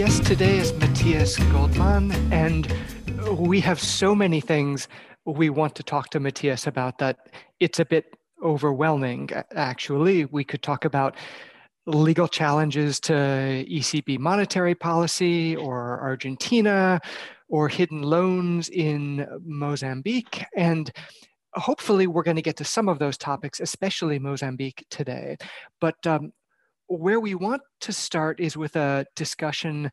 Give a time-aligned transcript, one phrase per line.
[0.00, 2.74] guest today is Matthias Goldmann, and
[3.38, 4.88] we have so many things
[5.26, 7.28] we want to talk to Matthias about that
[7.60, 8.06] it's a bit
[8.42, 10.24] overwhelming, actually.
[10.24, 11.18] We could talk about
[11.84, 16.98] legal challenges to ECB monetary policy or Argentina
[17.50, 20.46] or hidden loans in Mozambique.
[20.56, 20.90] And
[21.52, 25.36] hopefully, we're going to get to some of those topics, especially Mozambique today.
[25.78, 26.32] But um,
[26.90, 29.92] where we want to start is with a discussion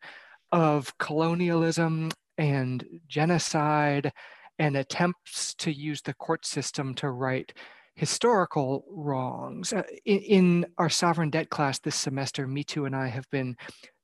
[0.52, 4.12] of colonialism and genocide
[4.58, 7.54] and attempts to use the court system to right
[7.94, 9.74] historical wrongs.
[9.74, 13.56] Uh, in, in, our sovereign debt class this semester, Mitu and I have been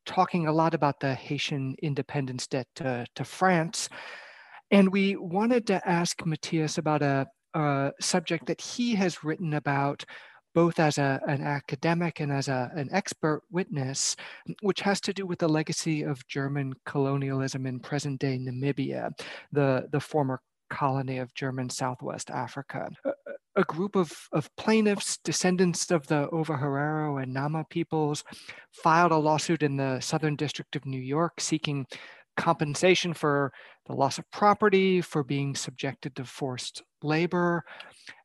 [0.05, 3.89] talking a lot about the Haitian independence debt to, to France.
[4.69, 10.05] And we wanted to ask Matthias about a, a subject that he has written about
[10.53, 14.15] both as a, an academic and as a, an expert witness,
[14.61, 19.11] which has to do with the legacy of German colonialism in present day Namibia,
[19.51, 22.89] the, the former colony of German Southwest Africa.
[23.05, 23.11] A,
[23.55, 28.23] a group of, of plaintiffs, descendants of the Ovaherero and Nama peoples,
[28.71, 31.85] filed a lawsuit in the Southern District of New York seeking
[32.35, 33.53] compensation for
[33.85, 37.63] the loss of property, for being subjected to forced labor,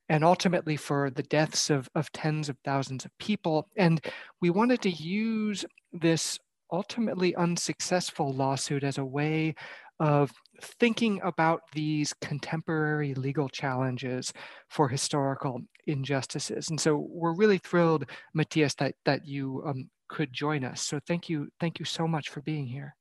[0.09, 3.69] and ultimately for the deaths of, of tens of thousands of people.
[3.77, 4.01] And
[4.41, 6.39] we wanted to use this
[6.73, 9.55] ultimately unsuccessful lawsuit as a way
[10.01, 14.33] of thinking about these contemporary legal challenges
[14.69, 16.71] for historical injustices.
[16.71, 20.83] And so we're really thrilled, Matthias, that, that you um, could join us.
[20.83, 22.95] So thank you, thank you so much for being here.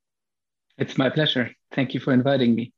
[0.78, 1.52] It's my pleasure.
[1.74, 2.72] Thank you for inviting me.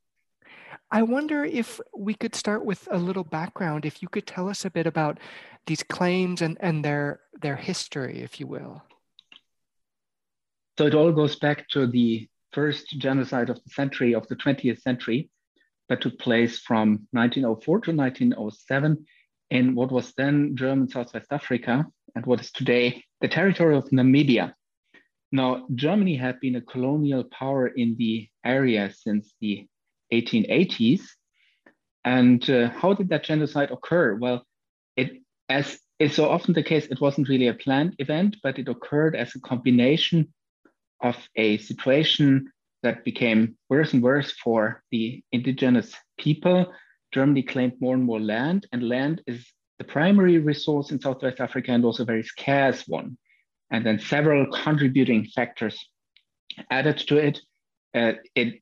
[0.91, 3.85] I wonder if we could start with a little background.
[3.85, 5.19] If you could tell us a bit about
[5.67, 8.81] these claims and, and their, their history, if you will.
[10.77, 14.81] So it all goes back to the first genocide of the century, of the 20th
[14.81, 15.29] century,
[15.89, 19.05] that took place from 1904 to 1907
[19.51, 24.53] in what was then German Southwest Africa and what is today the territory of Namibia.
[25.31, 29.67] Now, Germany had been a colonial power in the area since the
[30.11, 31.01] 1880s.
[32.05, 34.15] And uh, how did that genocide occur?
[34.15, 34.45] Well,
[34.95, 38.69] it, as is so often the case, it wasn't really a planned event, but it
[38.69, 40.33] occurred as a combination
[41.01, 42.51] of a situation
[42.83, 46.73] that became worse and worse for the indigenous people.
[47.13, 49.45] Germany claimed more and more land, and land is
[49.77, 53.17] the primary resource in Southwest Africa and also a very scarce one.
[53.71, 55.77] And then several contributing factors
[56.69, 57.39] added to it.
[57.93, 58.61] Uh, it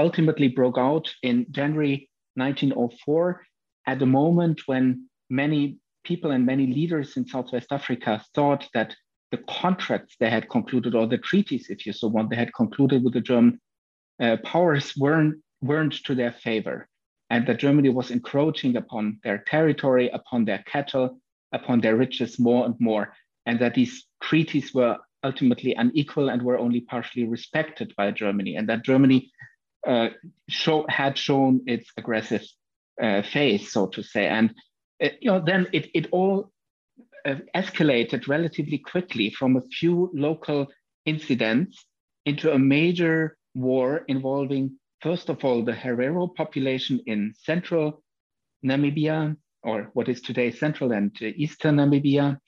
[0.00, 3.42] ultimately broke out in January 1904
[3.86, 8.94] at a moment when many people and many leaders in Southwest Africa thought that
[9.30, 13.04] the contracts they had concluded, or the treaties, if you so want, they had concluded
[13.04, 13.60] with the German
[14.20, 16.88] uh, powers weren't, weren't to their favor,
[17.28, 21.20] and that Germany was encroaching upon their territory, upon their cattle,
[21.52, 23.12] upon their riches more and more,
[23.46, 28.68] and that these treaties were ultimately unequal and were only partially respected by Germany, and
[28.68, 29.30] that Germany
[29.86, 30.08] uh,
[30.48, 32.46] show, had shown its aggressive
[33.02, 34.26] uh, face, so to say.
[34.26, 34.54] And
[34.98, 36.50] it, you know, then it, it all
[37.26, 40.66] uh, escalated relatively quickly from a few local
[41.06, 41.84] incidents
[42.26, 48.02] into a major war involving, first of all, the Herero population in central
[48.64, 52.38] Namibia, or what is today central and eastern Namibia,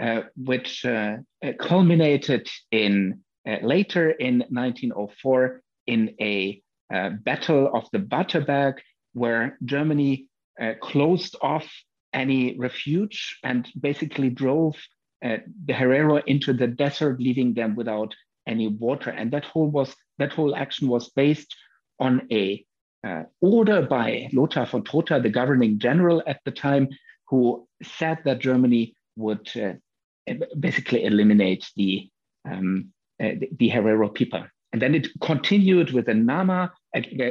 [0.00, 1.16] uh, which uh,
[1.58, 6.62] culminated in uh, later in 1904 in a
[6.92, 8.78] uh, battle of the Waterberg,
[9.12, 10.28] where Germany
[10.60, 11.68] uh, closed off
[12.12, 14.76] any refuge and basically drove
[15.24, 18.14] uh, the Herero into the desert, leaving them without
[18.46, 19.10] any water.
[19.10, 21.54] And that whole was that whole action was based
[21.98, 22.64] on a
[23.04, 26.88] uh, order by Lothar von Trotha, the governing general at the time,
[27.28, 32.08] who said that Germany would uh, basically eliminate the
[32.48, 32.92] um,
[33.22, 34.44] uh, the, the Herero people.
[34.74, 36.72] And then it continued with the Nama,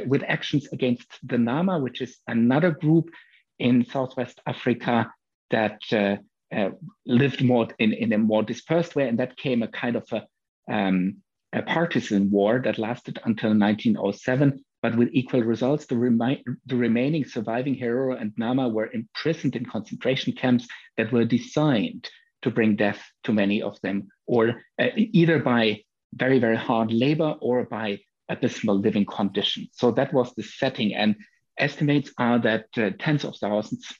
[0.07, 3.10] with actions against the Nama, which is another group
[3.60, 5.12] in Southwest Africa
[5.51, 6.16] that uh,
[6.56, 6.69] uh,
[7.06, 9.10] lived more in, in a more dispersed way.
[9.10, 10.24] And that came a kind of a,
[10.74, 11.18] um,
[11.51, 15.86] a partisan war that lasted until 1907, but with equal results.
[15.86, 21.25] The, remi- the remaining surviving Herero and Nama were imprisoned in concentration camps that were
[21.25, 22.10] designed
[22.44, 25.81] to bring death to many of them, or uh, either by
[26.15, 28.00] very, very hard labor or by
[28.30, 29.69] abysmal living conditions.
[29.74, 30.94] So that was the setting.
[30.94, 31.15] And
[31.57, 33.94] estimates are that uh, tens of thousands,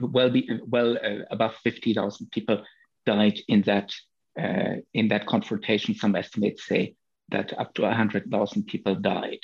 [0.00, 2.62] well, be, well uh, above 50,000 people
[3.06, 3.92] died in that
[4.40, 6.96] uh, in that confrontation, some estimates say
[7.30, 9.38] that up to 100,000 people died.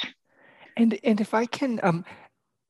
[0.76, 2.04] And, and if I can um,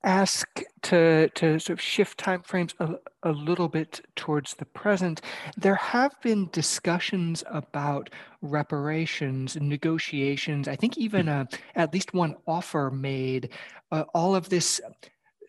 [0.03, 2.97] ask to, to sort of shift timeframes a,
[3.29, 5.21] a little bit towards the present,
[5.57, 8.11] there have been discussions about
[8.43, 13.51] reparations, negotiations, I think even a, at least one offer made,
[13.93, 14.81] uh, all of this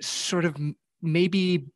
[0.01, 0.57] sort of
[1.01, 1.71] maybe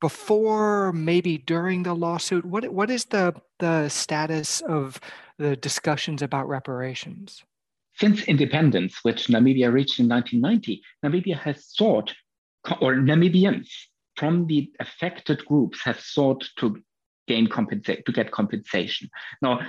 [0.00, 2.44] before, maybe during the lawsuit?
[2.44, 5.00] What what is the the status of
[5.38, 7.44] the discussions about reparations?
[7.98, 12.14] Since independence, which Namibia reached in 1990, Namibia has sought,
[12.80, 13.68] or Namibians
[14.16, 16.82] from the affected groups have sought to
[17.26, 19.08] gain compensate to get compensation.
[19.42, 19.60] Now,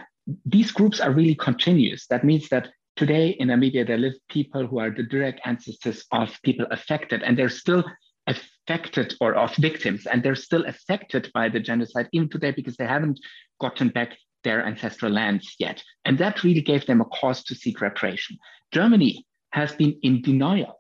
[0.45, 2.07] these groups are really continuous.
[2.07, 6.37] That means that today in Namibia there live people who are the direct ancestors of
[6.43, 7.83] people affected, and they're still
[8.27, 12.85] affected or of victims, and they're still affected by the genocide even today because they
[12.85, 13.19] haven't
[13.61, 15.83] gotten back their ancestral lands yet.
[16.05, 18.37] And that really gave them a cause to seek reparation.
[18.71, 20.77] Germany has been in denial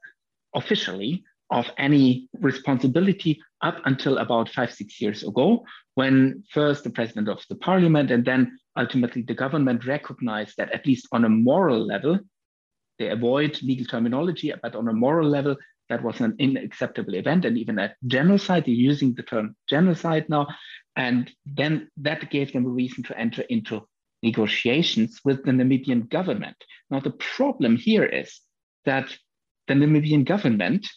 [0.55, 5.63] officially of any responsibility up until about five, six years ago,
[5.95, 10.85] when first the president of the parliament and then ultimately the government recognized that, at
[10.85, 12.19] least on a moral level,
[12.99, 15.55] they avoid legal terminology, but on a moral level,
[15.89, 18.65] that was an unacceptable event and even a genocide.
[18.65, 20.47] They're using the term genocide now.
[20.97, 23.87] And then that gave them a reason to enter into
[24.23, 26.57] negotiations with the Namibian government.
[26.89, 28.41] Now, the problem here is
[28.85, 29.15] that
[29.67, 30.87] the Namibian government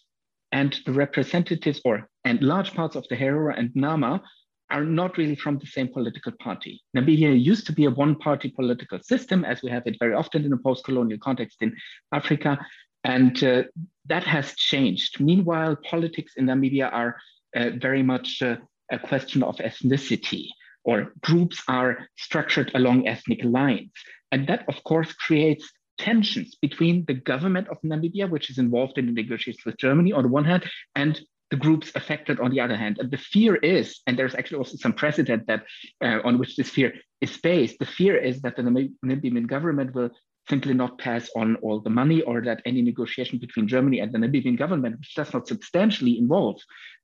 [0.52, 4.22] and the representatives, or and large parts of the Herero and Nama,
[4.70, 6.80] are not really from the same political party.
[6.96, 10.44] Namibia used to be a one party political system, as we have it very often
[10.44, 11.76] in a post colonial context in
[12.12, 12.58] Africa.
[13.04, 13.64] And uh,
[14.06, 15.20] that has changed.
[15.20, 17.16] Meanwhile, politics in Namibia are
[17.54, 18.56] uh, very much uh,
[18.90, 20.48] a question of ethnicity,
[20.84, 23.92] or groups are structured along ethnic lines.
[24.32, 29.06] And that, of course, creates tensions between the government of Namibia, which is involved in
[29.06, 30.64] the negotiations with Germany on the one hand,
[30.94, 31.20] and
[31.50, 32.98] the groups affected on the other hand.
[32.98, 35.64] And the fear is, and there's actually also some precedent that
[36.02, 37.78] uh, on which this fear is based.
[37.78, 40.10] The fear is that the Namibian government will
[40.48, 44.18] simply not pass on all the money or that any negotiation between Germany and the
[44.18, 46.56] Namibian government, which does not substantially involve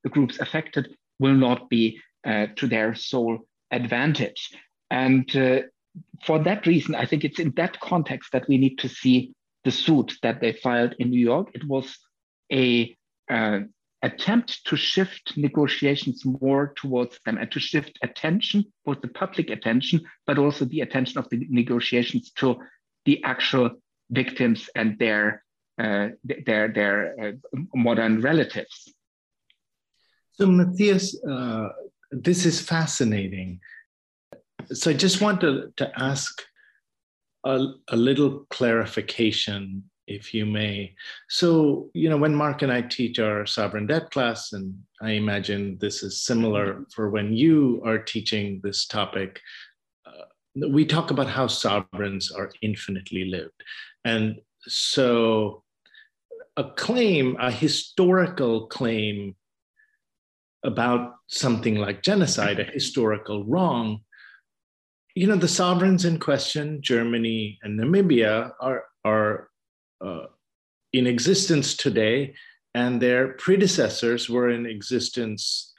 [0.05, 3.39] the groups affected, will not be uh, to their sole
[3.71, 4.51] advantage.
[4.91, 5.61] And uh,
[6.25, 9.33] for that reason, I think it's in that context that we need to see
[9.65, 11.51] the suit that they filed in New York.
[11.55, 11.99] It was
[12.53, 12.97] a
[13.31, 13.61] uh,
[14.03, 20.01] attempt to shift negotiations more towards them and to shift attention, both the public attention,
[20.27, 22.57] but also the attention of the negotiations to
[23.05, 23.71] the actual
[24.11, 25.43] victims and their
[25.79, 27.33] uh, their their uh,
[27.75, 28.95] modern relatives.
[30.39, 31.69] So Matthias, uh,
[32.11, 33.61] this is fascinating.
[34.73, 36.43] So I just want to, to ask
[37.45, 40.95] a, a little clarification, if you may.
[41.29, 45.79] So, you know, when Mark and I teach our sovereign debt class, and I imagine
[45.81, 49.41] this is similar for when you are teaching this topic,
[50.57, 53.63] we talk about how sovereigns are infinitely lived.
[54.05, 54.37] And
[54.67, 55.63] so
[56.57, 59.35] a claim, a historical claim
[60.67, 64.01] about something like genocide, a historical wrong,
[65.15, 69.49] you know, the sovereigns in question, Germany and Namibia, are, are
[70.05, 70.27] uh,
[70.93, 72.35] in existence today,
[72.75, 75.73] and their predecessors were in existence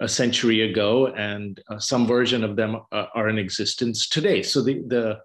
[0.00, 4.42] a century ago, and uh, some version of them uh, are in existence today.
[4.42, 5.18] So the, the,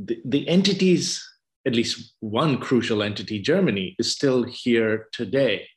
[0.00, 1.22] the the entities,
[1.66, 5.68] at least one crucial entity, Germany, is still here today,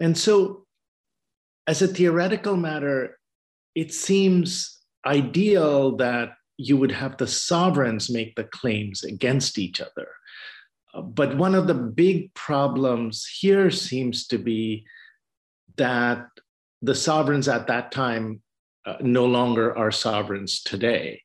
[0.00, 0.64] and so
[1.68, 3.18] as a theoretical matter,
[3.74, 10.08] it seems ideal that you would have the sovereigns make the claims against each other.
[10.94, 14.86] Uh, but one of the big problems here seems to be
[15.76, 16.26] that
[16.80, 18.40] the sovereigns at that time
[18.86, 21.20] uh, no longer are sovereigns today.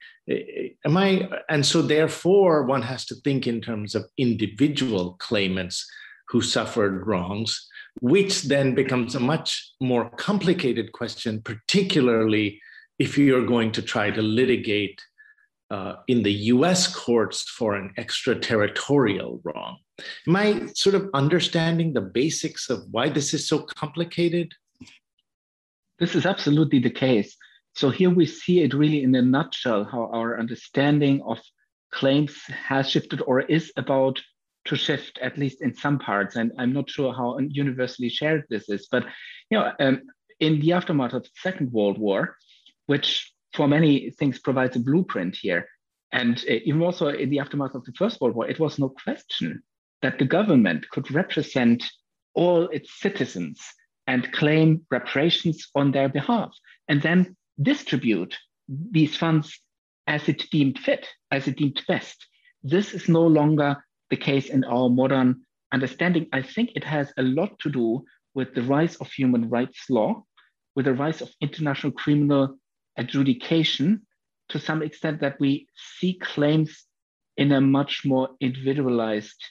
[0.85, 1.29] Am I?
[1.49, 5.89] And so, therefore, one has to think in terms of individual claimants
[6.27, 7.67] who suffered wrongs,
[8.01, 12.59] which then becomes a much more complicated question, particularly
[12.99, 15.01] if you're going to try to litigate
[15.71, 19.77] uh, in the US courts for an extraterritorial wrong.
[20.27, 24.51] Am I sort of understanding the basics of why this is so complicated?
[25.99, 27.35] This is absolutely the case.
[27.75, 31.39] So here we see it really in a nutshell how our understanding of
[31.91, 34.21] claims has shifted or is about
[34.65, 36.35] to shift, at least in some parts.
[36.35, 39.03] And I'm not sure how universally shared this is, but
[39.49, 40.01] you know, um,
[40.39, 42.37] in the aftermath of the Second World War,
[42.85, 45.67] which for many things provides a blueprint here,
[46.13, 48.89] And uh, even also in the aftermath of the First World War, it was no
[48.89, 49.61] question
[50.03, 51.83] that the government could represent
[52.35, 53.59] all its citizens
[54.05, 56.53] and claim reparations on their behalf,
[56.87, 59.59] and then distribute these funds
[60.07, 62.27] as it deemed fit, as it deemed best.
[62.61, 65.41] This is no longer the case in our modern
[65.71, 66.27] understanding.
[66.31, 70.23] I think it has a lot to do with the rise of human rights law,
[70.75, 72.55] with the rise of international criminal
[72.97, 74.01] adjudication,
[74.49, 75.67] to some extent that we
[75.99, 76.85] see claims
[77.37, 79.41] in a much more individualized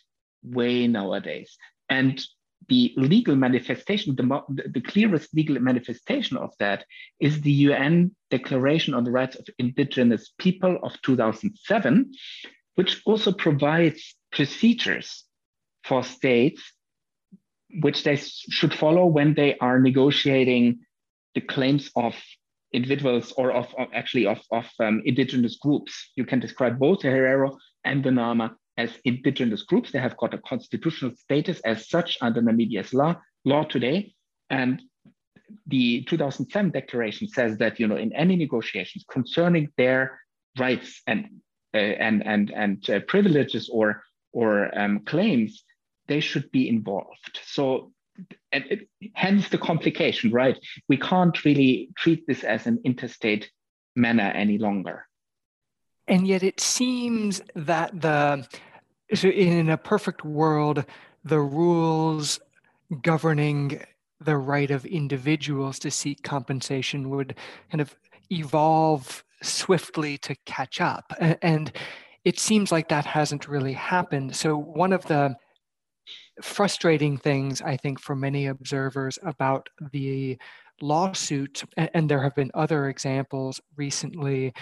[0.43, 1.57] way nowadays.
[1.89, 2.25] And
[2.69, 6.85] the legal manifestation, the, the clearest legal manifestation of that
[7.19, 12.13] is the UN Declaration on the Rights of Indigenous People of 2007,
[12.77, 15.25] which also provides procedures
[15.85, 16.63] for states
[17.81, 20.81] which they should follow when they are negotiating
[21.35, 22.15] the claims of
[22.73, 26.11] individuals or of, of actually of, of um, indigenous groups.
[26.17, 29.93] You can describe both the Herero and the Nama as indigenous groups.
[29.93, 34.15] They have got a constitutional status as such under Namibia's law, law today.
[34.51, 34.83] And
[35.67, 40.19] the 2007 declaration says that you know in any negotiations concerning their
[40.59, 41.27] rights and
[41.75, 45.65] uh, and and and uh, privileges or or um, claims,
[46.09, 47.41] they should be involved.
[47.45, 47.93] So
[48.53, 50.59] and it, hence the complication, right?
[50.89, 53.51] We can't really treat this as an interstate
[53.97, 55.07] manner any longer.
[56.09, 58.47] And yet it seems that the
[59.15, 60.85] so in a perfect world,
[61.25, 62.41] the rules
[63.03, 63.83] governing
[64.21, 67.35] the right of individuals to seek compensation would
[67.71, 67.97] kind of
[68.31, 71.13] evolve swiftly to catch up.
[71.43, 71.73] And
[72.25, 74.37] it seems like that hasn't really happened.
[74.37, 75.37] So, one of the
[76.41, 80.39] frustrating things, I think, for many observers about the
[80.81, 84.53] lawsuit, and there have been other examples recently.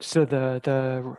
[0.00, 1.16] So, the, the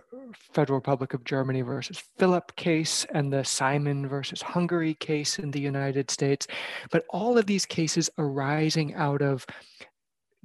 [0.53, 5.61] Federal Republic of Germany versus Philipp case and the Simon versus Hungary case in the
[5.61, 6.47] United States,
[6.91, 9.45] but all of these cases arising out of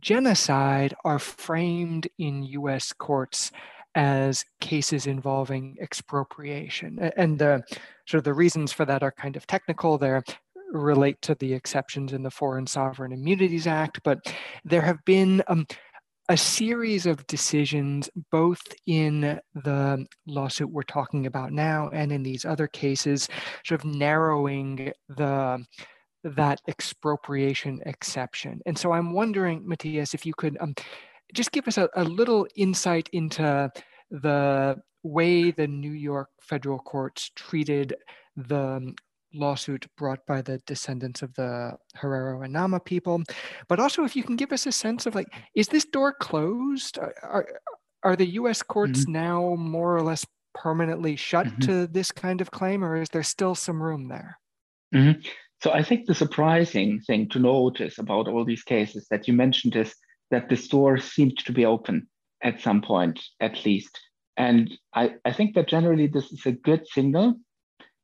[0.01, 3.51] genocide are framed in US courts
[3.97, 6.99] as cases involving expropriation.
[7.17, 7.65] And the
[8.07, 9.99] sort of the reasons for that are kind of technical.
[9.99, 10.21] They
[10.71, 14.19] relate to the exceptions in the Foreign Sovereign Immunities Act, but
[14.65, 15.67] there have been um,
[16.29, 22.45] a series of decisions, both in the lawsuit we're talking about now and in these
[22.45, 23.29] other cases,
[23.65, 25.65] sort of narrowing the
[26.25, 28.61] that expropriation exception.
[28.67, 30.75] And so I'm wondering, Matthias, if you could um,
[31.35, 33.71] just give us a, a little insight into
[34.11, 37.95] the way the New York federal courts treated
[38.37, 38.95] the um,
[39.35, 43.23] lawsuit brought by the descendants of the Herero and Nama people,
[43.69, 46.99] but also if you can give us a sense of like, is this door closed?
[47.23, 47.47] Are,
[48.03, 49.13] are the US courts mm-hmm.
[49.13, 51.61] now more or less permanently shut mm-hmm.
[51.61, 54.39] to this kind of claim, or is there still some room there?
[54.95, 55.21] Mm-hmm.
[55.63, 59.77] So I think the surprising thing to notice about all these cases that you mentioned
[59.77, 59.95] is
[60.31, 62.09] that the store seemed to be open
[62.43, 63.99] at some point, at least.
[64.37, 67.37] And I, I think that generally this is a good signal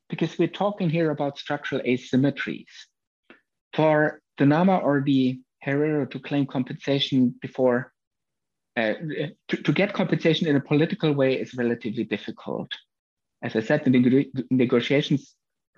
[0.09, 2.73] because we're talking here about structural asymmetries.
[3.75, 7.93] For the Nama or the Herero to claim compensation before,
[8.77, 8.95] uh,
[9.49, 12.71] to, to get compensation in a political way is relatively difficult.
[13.43, 15.35] As I said, the neg negotiations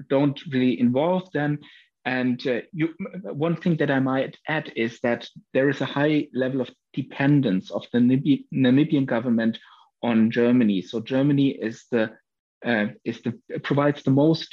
[0.08, 1.58] don't really involve them.
[2.04, 6.28] And uh, you, one thing that I might add is that there is a high
[6.34, 9.58] level of dependence of the Namibian government
[10.02, 10.82] on Germany.
[10.82, 12.10] So Germany is the
[12.64, 14.48] uh, is the provides the most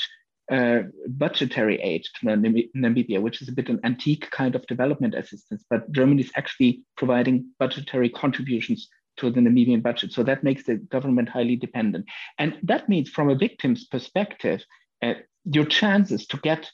[0.51, 5.63] uh, budgetary aid to Namibia, which is a bit an antique kind of development assistance.
[5.70, 10.12] But Germany is actually providing budgetary contributions to the Namibian budget.
[10.12, 12.05] So that makes the government highly dependent.
[12.38, 14.63] And that means, from a victim's perspective,
[15.01, 15.13] uh,
[15.46, 16.70] your chances to get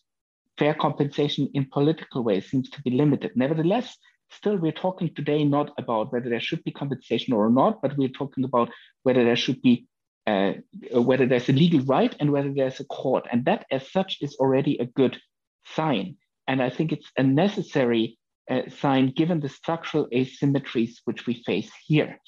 [0.57, 3.31] fair compensation in political ways seems to be limited.
[3.35, 3.97] Nevertheless,
[4.29, 8.09] still we're talking today not about whether there should be compensation or not, but we're
[8.09, 8.69] talking about
[9.03, 9.87] whether there should be
[10.25, 10.53] uh,
[10.91, 13.25] whether there's a legal right and whether there's a court.
[13.31, 15.17] And that as such is already a good
[15.65, 16.17] sign.
[16.47, 21.71] And I think it's a necessary uh, sign given the structural asymmetries which we face
[21.85, 22.19] here.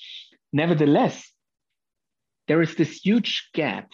[0.53, 1.29] Nevertheless,
[2.47, 3.89] there is this huge gap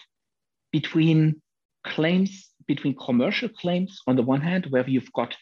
[0.71, 1.41] between
[1.83, 5.35] claims, between commercial claims on the one hand, where you've got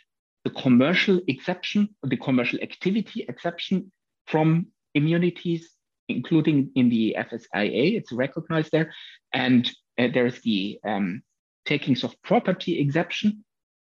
[0.44, 3.92] the commercial exception, the commercial activity exception
[4.28, 5.70] from immunities,
[6.10, 8.94] including in the FSIA, it's recognized there.
[9.34, 11.24] And uh, there's the um,
[11.66, 13.44] takings of property exception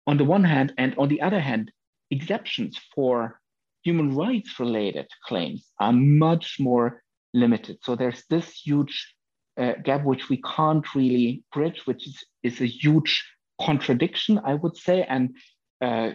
[0.07, 1.71] on the one hand, and on the other hand,
[2.11, 3.39] exceptions for
[3.83, 7.01] human rights related claims are much more
[7.33, 7.77] limited.
[7.81, 9.14] So there's this huge
[9.57, 13.23] uh, gap which we can't really bridge, which is, is a huge
[13.61, 15.03] contradiction, I would say.
[15.03, 15.35] And
[15.81, 16.11] uh,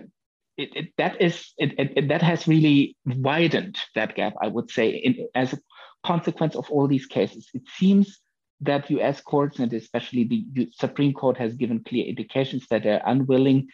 [0.57, 4.91] it, it, that is it, it, that has really widened that gap, I would say,
[4.91, 5.59] in, as a
[6.05, 7.49] consequence of all these cases.
[7.55, 8.19] It seems
[8.61, 9.21] that U.S.
[9.21, 13.69] courts and especially the Supreme Court has given clear indications that they're unwilling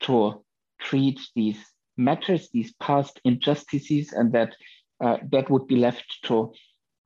[0.00, 0.44] to
[0.80, 1.58] treat these
[1.96, 4.54] matters, these past injustices, and that
[5.02, 6.52] uh, that would be left to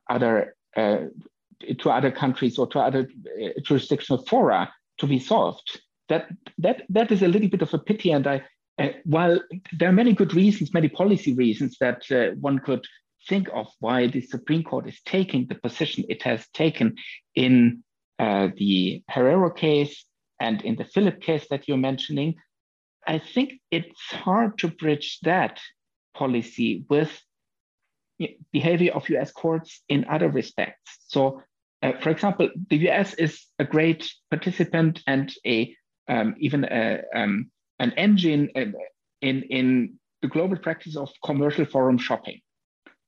[0.09, 0.99] other uh,
[1.79, 3.09] to other countries or to other
[3.43, 5.81] uh, jurisdictional fora to be solved.
[6.09, 8.43] That that that is a little bit of a pity, and I.
[8.79, 9.41] Uh, while
[9.73, 12.85] there are many good reasons, many policy reasons that uh, one could
[13.27, 16.95] think of why the Supreme Court is taking the position it has taken
[17.35, 17.83] in
[18.19, 20.05] uh, the Herero case
[20.41, 22.35] and in the Philipp case that you're mentioning,
[23.07, 25.61] I think it's hard to bridge that
[26.15, 27.21] policy with
[28.53, 30.99] behavior of US courts in other respects.
[31.09, 31.43] So,
[31.83, 35.75] uh, for example, the US is a great participant and a
[36.09, 38.49] um, even a, um, an engine
[39.23, 42.41] in, in the global practice of commercial forum shopping.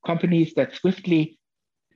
[0.05, 1.39] Companies that swiftly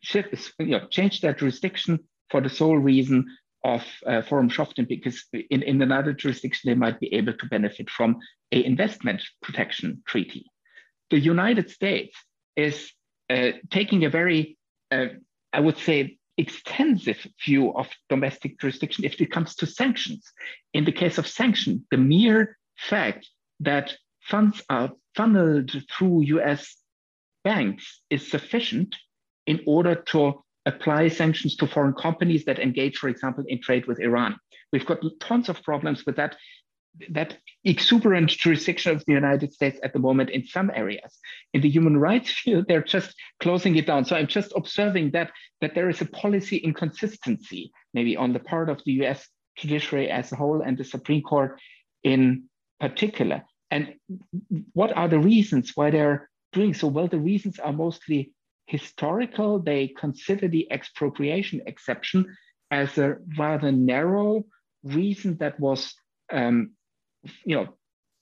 [0.02, 3.26] shift, you know, change their jurisdiction for the sole reason
[3.64, 7.90] of uh, forum shopping because in, in another jurisdiction they might be able to benefit
[7.90, 8.18] from
[8.52, 10.46] a investment protection treaty.
[11.10, 12.16] The United States
[12.56, 12.92] is
[13.70, 14.58] taking a very,
[14.92, 15.08] uh,
[15.52, 20.32] I would say, extensive view of domestic jurisdiction if it comes to sanctions.
[20.74, 26.76] In the case of sanction, the mere fact that funds are funneled through US
[27.44, 28.96] banks is sufficient
[29.46, 34.00] in order to apply sanctions to foreign companies that engage, for example, in trade with
[34.00, 34.38] Iran.
[34.72, 36.38] We've got tons of problems with that
[37.10, 41.18] that exuberant jurisdiction of the United States at the moment in some areas.
[41.54, 44.06] In the human rights field, they're just closing it down.
[44.06, 45.32] So I'm just observing that
[45.62, 49.28] that there is a policy inconsistency, maybe on the part of the US
[49.58, 51.60] judiciary as a whole and the Supreme Court
[52.04, 52.44] in
[52.80, 53.44] particular.
[53.72, 53.96] And
[54.74, 56.88] what are the reasons why they're doing so?
[56.88, 58.34] Well, the reasons are mostly
[58.68, 59.60] historical.
[59.60, 62.36] They consider the expropriation exception
[62.70, 64.46] as a rather narrow
[64.84, 65.96] reason that was
[66.32, 66.72] um,
[67.46, 67.68] you know,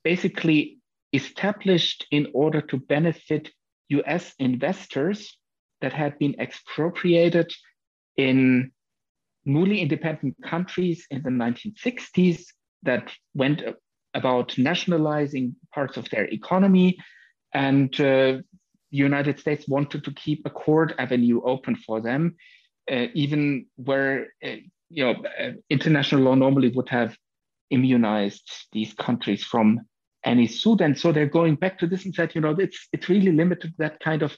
[0.04, 0.80] basically
[1.14, 3.50] established in order to benefit
[3.90, 5.38] US investors
[5.82, 7.52] that had been expropriated
[8.18, 8.72] in
[9.46, 12.46] newly independent countries in the 1960s
[12.84, 13.64] that went
[14.14, 16.98] about nationalizing parts of their economy.
[17.54, 18.40] And uh,
[18.92, 22.36] the United States wanted to keep a court avenue open for them,
[22.92, 24.58] uh, even where uh,
[24.90, 27.16] you know uh, international law normally would have
[27.72, 29.82] immunized these countries from
[30.24, 30.82] any suit.
[30.82, 33.74] And so they're going back to this and said, you know, it's it's really limited
[33.78, 34.36] that kind of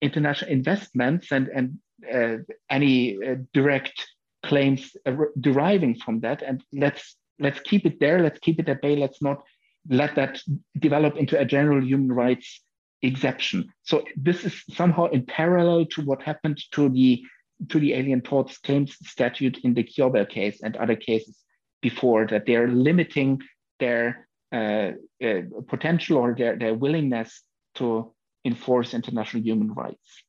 [0.00, 1.78] international investments and and
[2.12, 4.06] uh, any uh, direct
[4.42, 4.96] claims
[5.40, 6.42] deriving from that.
[6.42, 8.22] And let's let's keep it there.
[8.22, 8.96] Let's keep it at bay.
[8.96, 9.42] Let's not
[9.88, 10.40] let that
[10.78, 12.62] develop into a general human rights
[13.02, 13.68] exception.
[13.84, 17.22] So this is somehow in parallel to what happened to the
[17.68, 21.36] to the Alien Torts Claims Statute in the Kiobel case and other cases
[21.80, 23.40] before that they're limiting
[23.78, 24.92] their uh,
[25.24, 27.42] uh, potential or their, their willingness
[27.74, 28.12] to
[28.44, 30.22] enforce international human rights.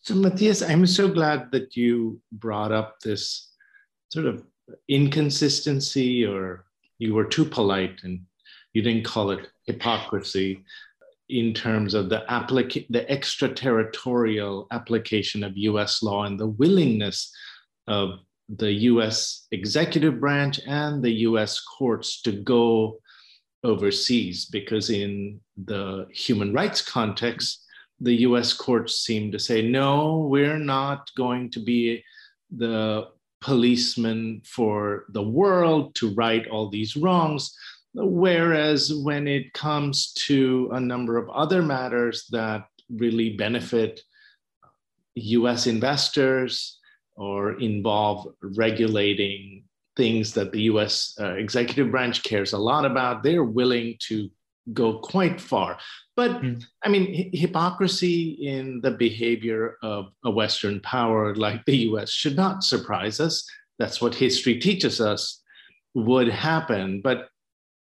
[0.00, 3.52] So, Matthias, I'm so glad that you brought up this
[4.12, 4.44] sort of
[4.88, 6.66] inconsistency, or
[6.98, 8.20] you were too polite and
[8.72, 10.62] you didn't call it hypocrisy
[11.30, 17.32] in terms of the applica- the extraterritorial application of US law and the willingness
[17.86, 18.18] of
[18.48, 22.98] the US executive branch and the US courts to go
[23.62, 27.64] overseas because, in the human rights context,
[28.00, 32.04] the US courts seem to say, no, we're not going to be
[32.54, 33.08] the
[33.40, 37.56] policeman for the world to right all these wrongs.
[37.94, 44.00] Whereas when it comes to a number of other matters that really benefit
[45.14, 46.80] US investors,
[47.16, 49.64] or involve regulating
[49.96, 54.28] things that the US uh, executive branch cares a lot about, they're willing to
[54.72, 55.78] go quite far.
[56.16, 56.64] But mm.
[56.84, 62.64] I mean, hypocrisy in the behavior of a Western power like the US should not
[62.64, 63.46] surprise us.
[63.78, 65.42] That's what history teaches us
[65.94, 67.00] would happen.
[67.02, 67.28] But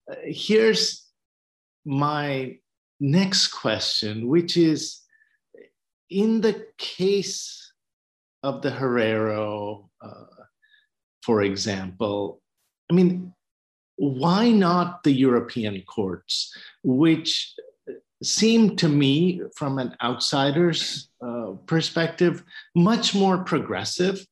[0.10, 1.08] uh, here's
[1.86, 2.58] my
[3.00, 5.02] next question, which is
[6.10, 7.71] in the case
[8.44, 10.26] of the Herero, uh,
[11.24, 12.42] for example,
[12.90, 13.34] I mean,
[13.98, 17.54] why not the European courts, which
[18.24, 22.44] seem to me, from an outsider's uh, perspective,
[22.76, 24.26] much more progressive.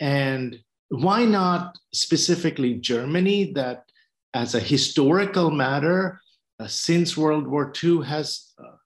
[0.00, 3.84] And why not specifically Germany, that
[4.32, 6.20] as a historical matter,
[6.58, 8.76] uh, since World War II, has uh,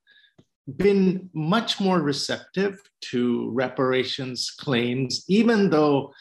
[0.77, 6.13] been much more receptive to reparations claims, even though,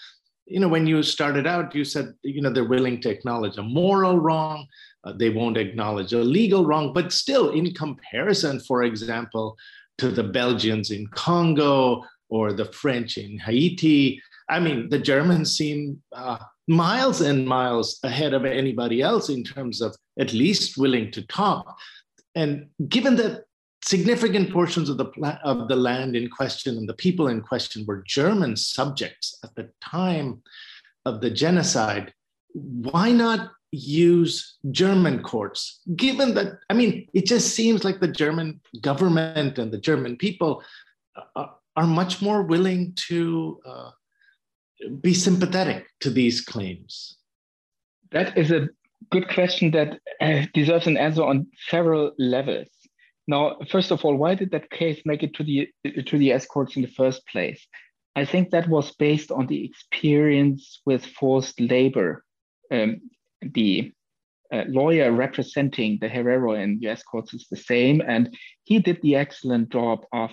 [0.45, 3.63] you know, when you started out, you said, you know, they're willing to acknowledge a
[3.63, 4.65] moral wrong,
[5.03, 9.57] uh, they won't acknowledge a legal wrong, but still, in comparison, for example,
[9.97, 16.01] to the Belgians in Congo or the French in Haiti, I mean, the Germans seem
[16.13, 21.25] uh, miles and miles ahead of anybody else in terms of at least willing to
[21.27, 21.77] talk.
[22.35, 23.46] And given that
[23.83, 25.05] significant portions of the,
[25.43, 29.69] of the land in question and the people in question were German subjects at the
[29.81, 30.41] time
[31.05, 32.13] of the genocide,
[32.53, 35.81] why not use German courts?
[35.95, 40.63] Given that, I mean, it just seems like the German government and the German people
[41.35, 43.91] are, are much more willing to uh,
[45.01, 47.17] be sympathetic to these claims.
[48.11, 48.69] That is a
[49.11, 52.67] good question that uh, deserves an answer on several levels.
[53.27, 56.45] Now, first of all, why did that case make it to the to the S
[56.45, 57.67] courts in the first place?
[58.15, 62.23] I think that was based on the experience with forced labor.
[62.71, 63.01] Um,
[63.41, 63.91] the
[64.51, 69.15] uh, lawyer representing the Herero in US courts is the same, and he did the
[69.15, 70.31] excellent job of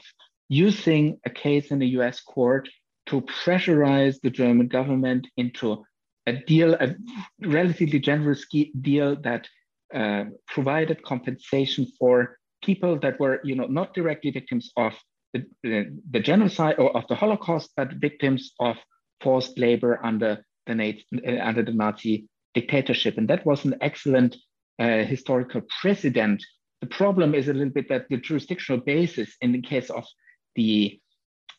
[0.49, 2.69] using a case in a US court
[3.07, 5.85] to pressurize the German government into
[6.27, 6.95] a deal, a
[7.43, 8.47] relatively generous
[8.81, 9.49] deal that
[9.93, 14.93] uh, provided compensation for people that were, you know, not directly victims of
[15.33, 18.77] the, the, the, genocide or of the Holocaust, but victims of
[19.21, 23.19] forced labor under the, uh, under the Nazi dictatorship.
[23.19, 24.37] And that was an excellent
[24.79, 26.43] uh, historical precedent.
[26.81, 30.05] The problem is a little bit that the jurisdictional basis in the case of
[30.55, 31.01] the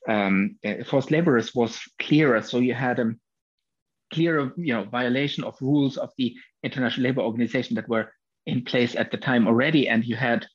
[0.07, 2.41] um, uh, forced laborers was clearer.
[2.41, 3.13] So you had a
[4.13, 8.11] clearer you know, violation of rules of the International Labor Organization that were
[8.45, 9.89] in place at the time already.
[9.89, 10.45] And you had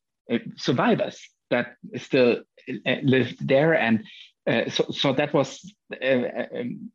[0.57, 2.43] survivors that still
[2.87, 3.75] uh, lived there.
[3.75, 4.05] And
[4.47, 6.91] uh, so, so that was uh, um,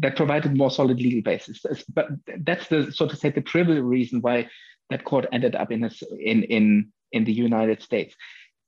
[0.00, 1.62] that provided more solid legal basis.
[1.92, 4.48] But that's the so to say the trivial reason why
[4.90, 8.14] that court ended up in a, in in in the United States.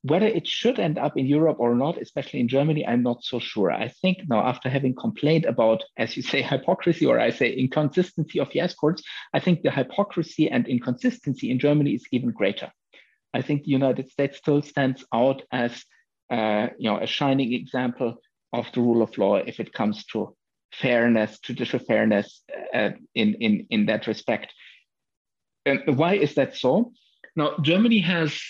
[0.02, 3.38] Whether it should end up in Europe or not, especially in Germany, I'm not so
[3.38, 3.70] sure.
[3.70, 8.40] I think now, after having complained about, as you say, hypocrisy or I say inconsistency
[8.40, 9.02] of yes courts,
[9.34, 12.72] I think the hypocrisy and inconsistency in Germany is even greater.
[13.32, 15.84] I think the United States still stands out as
[16.30, 18.16] uh, you know a shining example
[18.52, 20.36] of the rule of law if it comes to
[20.72, 22.42] fairness, judicial fairness
[22.74, 24.52] uh, in, in, in that respect.
[25.66, 26.92] And why is that so?
[27.36, 28.40] Now, Germany has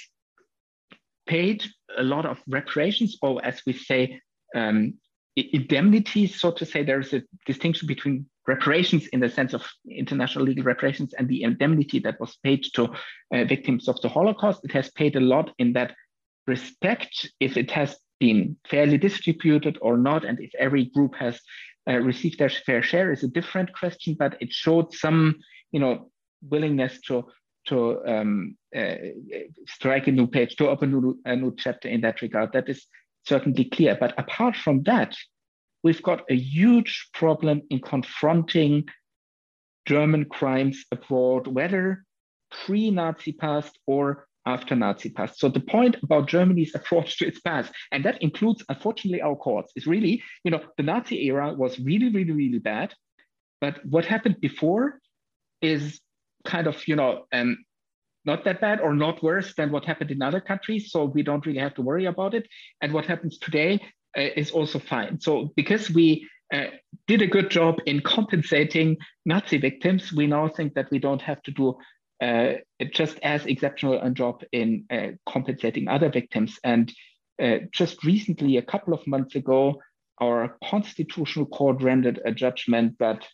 [1.26, 1.64] paid
[1.96, 4.20] a lot of reparations, or as we say,
[4.54, 4.94] um,
[5.36, 6.82] indemnities, so to say.
[6.82, 11.98] There's a distinction between reparations in the sense of international legal reparations and the indemnity
[12.00, 12.84] that was paid to
[13.34, 14.64] uh, victims of the Holocaust.
[14.64, 15.94] It has paid a lot in that
[16.46, 21.40] respect if it has been fairly distributed or not, and if every group has
[21.88, 25.36] uh, received their fair share is a different question, but it showed some,
[25.72, 26.10] you know,
[26.42, 27.24] willingness to
[27.66, 28.94] to um, uh,
[29.68, 32.52] strike a new page, to open a new, a new chapter in that regard.
[32.52, 32.86] That is
[33.26, 33.96] certainly clear.
[34.00, 35.14] But apart from that,
[35.82, 38.84] we've got a huge problem in confronting
[39.86, 42.04] German crimes abroad, whether
[42.64, 45.38] pre-Nazi past or after Nazi past.
[45.38, 49.72] So the point about Germany's approach to its past, and that includes, unfortunately, our courts,
[49.76, 52.94] is really, you know, the Nazi era was really, really, really bad.
[53.60, 54.98] But what happened before
[55.60, 56.00] is
[56.44, 57.58] kind of, you know, um,
[58.24, 60.90] not that bad or not worse than what happened in other countries.
[60.90, 62.46] So we don't really have to worry about it.
[62.80, 63.80] And what happens today
[64.16, 65.20] is also fine.
[65.20, 66.66] So because we uh,
[67.06, 71.42] did a good job in compensating Nazi victims, we now think that we don't have
[71.42, 71.76] to do
[72.20, 72.54] uh,
[72.92, 76.58] just as exceptional a job in uh, compensating other victims.
[76.64, 76.92] And
[77.40, 79.80] uh, just recently, a couple of months ago,
[80.20, 83.26] our constitutional court rendered a judgment that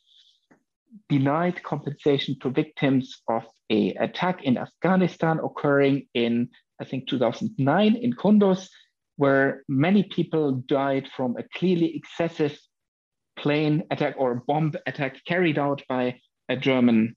[1.08, 6.48] denied compensation to victims of a attack in Afghanistan occurring in,
[6.80, 8.68] I think, 2009 in Kunduz,
[9.16, 12.56] where many people died from a clearly excessive
[13.38, 17.16] plane attack or bomb attack carried out by a German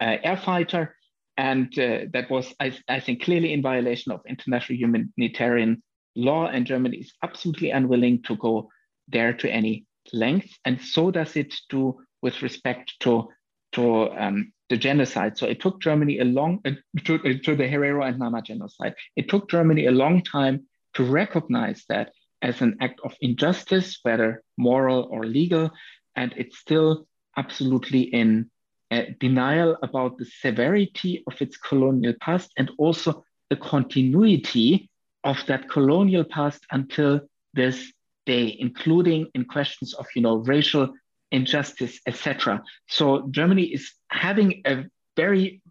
[0.00, 0.94] uh, air fighter.
[1.36, 5.82] And uh, that was, I, I think, clearly in violation of international humanitarian
[6.16, 6.48] law.
[6.48, 8.68] And Germany is absolutely unwilling to go
[9.06, 10.50] there to any length.
[10.64, 13.28] And so does it do with respect to,
[13.72, 15.38] to um, the genocide.
[15.38, 16.72] So it took Germany a long, uh,
[17.04, 18.94] to, uh, to the Herero and Nama genocide.
[19.14, 20.66] It took Germany a long time
[20.98, 22.10] to recognize that
[22.42, 25.70] as an act of injustice, whether moral or legal,
[26.16, 27.06] and it's still
[27.36, 28.50] absolutely in
[28.90, 34.90] uh, denial about the severity of its colonial past and also the continuity
[35.22, 37.20] of that colonial past until
[37.54, 37.92] this
[38.26, 40.92] day, including in questions of you know racial
[41.30, 42.60] injustice, etc.
[42.88, 44.84] So Germany is having a
[45.16, 45.62] very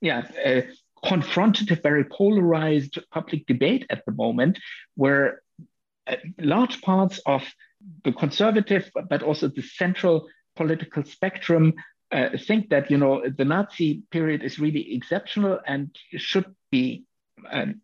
[0.00, 0.22] yeah
[1.06, 4.58] confronted a very polarized public debate at the moment,
[4.94, 5.42] where
[6.06, 7.42] uh, large parts of
[8.04, 11.74] the conservative, but also the central political spectrum
[12.12, 17.04] uh, think that you know the Nazi period is really exceptional and should be
[17.50, 17.80] um,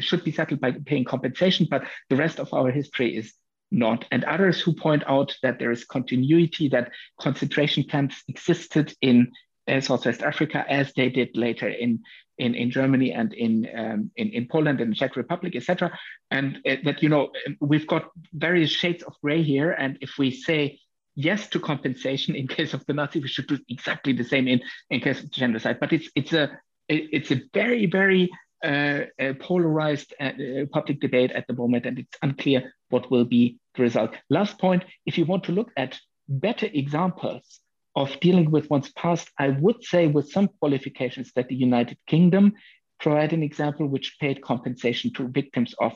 [0.00, 3.32] should be settled by paying compensation, but the rest of our history is
[3.70, 4.04] not.
[4.10, 9.32] And others who point out that there is continuity, that concentration camps existed in
[9.68, 12.00] uh, Southwest Africa as they did later in
[12.38, 15.98] in, in Germany and in, um, in in Poland and Czech Republic, etc.
[16.30, 19.72] And uh, that you know we've got various shades of gray here.
[19.72, 20.80] And if we say
[21.14, 24.60] yes to compensation in case of the Nazi, we should do exactly the same in
[24.90, 25.78] in case of genocide.
[25.80, 26.50] But it's it's a
[26.88, 28.30] it's a very very
[28.64, 33.24] uh, a polarized uh, uh, public debate at the moment, and it's unclear what will
[33.24, 34.14] be the result.
[34.30, 37.60] Last point: if you want to look at better examples
[37.94, 42.54] of dealing with one's past, I would say, with some qualifications, that the United Kingdom
[43.00, 45.92] provide an example which paid compensation to victims of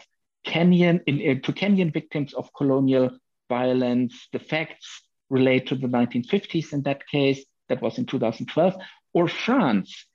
[0.46, 3.10] Kenyan, in, uh, to Kenyan victims of colonial
[3.48, 4.28] violence.
[4.32, 8.74] The facts relate to the 1950s in that case, that was in 2012.
[9.12, 10.06] Or France,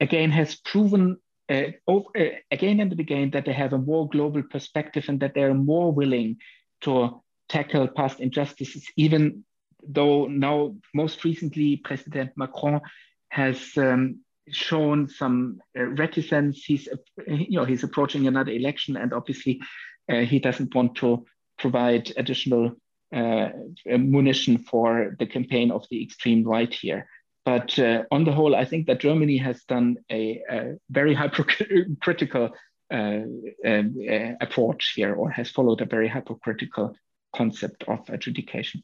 [0.00, 1.18] again, has proven
[1.50, 5.34] uh, over, uh, again and again that they have a more global perspective and that
[5.34, 6.36] they're more willing
[6.82, 9.44] to tackle past injustices, even
[9.88, 12.80] though now, most recently, President Macron
[13.28, 14.20] has um,
[14.50, 16.64] shown some uh, reticence.
[16.64, 19.60] He's, uh, you know, he's approaching another election, and obviously,
[20.08, 21.24] uh, he doesn't want to
[21.58, 22.72] provide additional
[23.14, 23.48] uh,
[23.86, 27.06] munition for the campaign of the extreme right here.
[27.44, 32.50] But uh, on the whole, I think that Germany has done a, a very hypocritical
[32.92, 33.20] uh,
[33.66, 33.96] um,
[34.40, 36.96] approach here, or has followed a very hypocritical
[37.34, 38.82] concept of adjudication.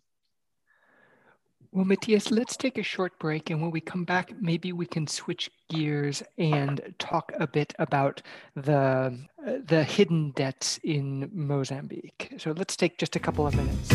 [1.73, 3.49] Well, Matthias, let's take a short break.
[3.49, 8.23] And when we come back, maybe we can switch gears and talk a bit about
[8.57, 12.33] the, uh, the hidden debts in Mozambique.
[12.39, 13.89] So let's take just a couple of minutes.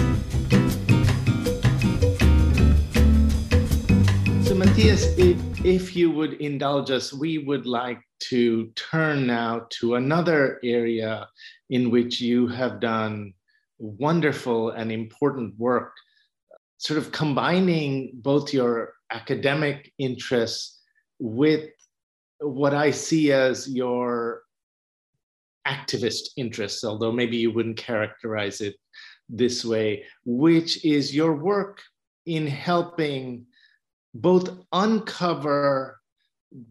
[4.47, 9.95] So, Matthias, if, if you would indulge us, we would like to turn now to
[9.95, 11.27] another area
[11.69, 13.33] in which you have done
[13.79, 15.91] wonderful and important work,
[16.77, 20.81] sort of combining both your academic interests
[21.19, 21.69] with
[22.39, 24.41] what I see as your
[25.67, 28.75] activist interests, although maybe you wouldn't characterize it
[29.29, 31.81] this way, which is your work
[32.25, 33.45] in helping
[34.13, 35.99] both uncover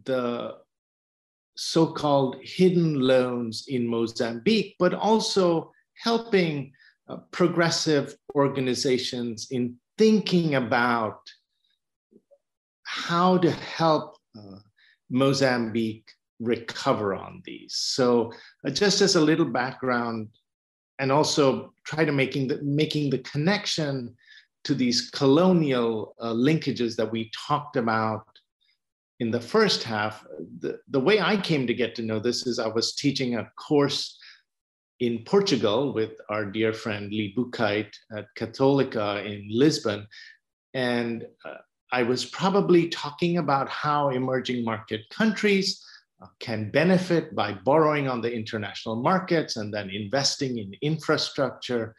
[0.05, 0.57] the
[1.57, 6.73] so-called hidden loans in Mozambique, but also helping
[7.09, 11.21] uh, progressive organizations in thinking about
[12.85, 14.59] how to help uh,
[15.11, 17.75] Mozambique recover on these.
[17.77, 18.33] So
[18.67, 20.29] uh, just as a little background,
[21.01, 24.15] and also try to making the, making the connection
[24.65, 28.27] to these colonial uh, linkages that we talked about
[29.21, 30.25] in the first half,
[30.61, 33.51] the, the way I came to get to know this is I was teaching a
[33.57, 34.19] course
[35.07, 40.07] in Portugal with our dear friend Lee Buchheit at Católica in Lisbon.
[40.73, 41.59] And uh,
[41.93, 45.85] I was probably talking about how emerging market countries
[46.23, 51.95] uh, can benefit by borrowing on the international markets and then investing in infrastructure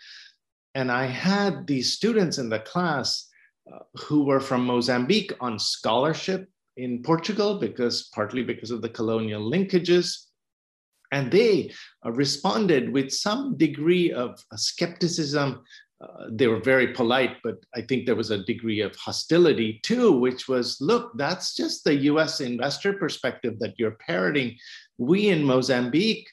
[0.75, 3.29] and I had these students in the class
[3.73, 9.49] uh, who were from Mozambique on scholarship in Portugal, because partly because of the colonial
[9.49, 10.24] linkages.
[11.11, 11.73] And they
[12.05, 15.63] uh, responded with some degree of uh, skepticism.
[16.01, 20.11] Uh, they were very polite, but I think there was a degree of hostility too,
[20.11, 24.57] which was look, that's just the US investor perspective that you're parroting.
[24.97, 26.27] We in Mozambique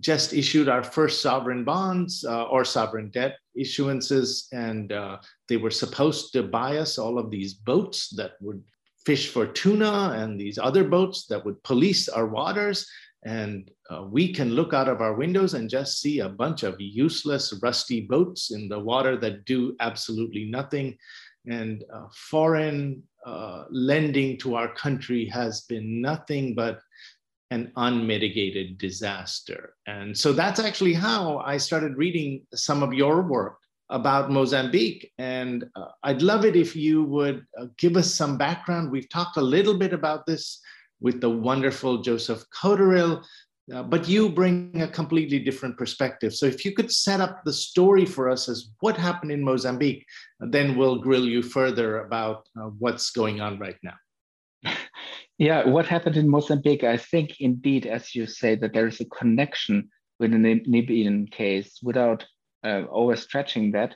[0.00, 5.18] just issued our first sovereign bonds uh, or sovereign debt issuances, and uh,
[5.48, 8.62] they were supposed to buy us all of these boats that would
[9.04, 12.86] fish for tuna and these other boats that would police our waters.
[13.24, 16.80] And uh, we can look out of our windows and just see a bunch of
[16.80, 20.96] useless, rusty boats in the water that do absolutely nothing.
[21.46, 26.80] And uh, foreign uh, lending to our country has been nothing but
[27.50, 29.74] an unmitigated disaster.
[29.86, 33.58] And so that's actually how I started reading some of your work
[33.90, 35.10] about Mozambique.
[35.18, 38.90] And uh, I'd love it if you would uh, give us some background.
[38.90, 40.60] We've talked a little bit about this
[41.00, 43.22] with the wonderful Joseph Cotterill,
[43.72, 46.34] uh, but you bring a completely different perspective.
[46.34, 50.04] So if you could set up the story for us as what happened in Mozambique,
[50.40, 53.94] then we'll grill you further about uh, what's going on right now.
[55.38, 56.82] Yeah, what happened in Mozambique?
[56.82, 61.78] I think indeed, as you say, that there is a connection with the Namibian case
[61.80, 62.26] without
[62.64, 63.94] uh, overstretching that.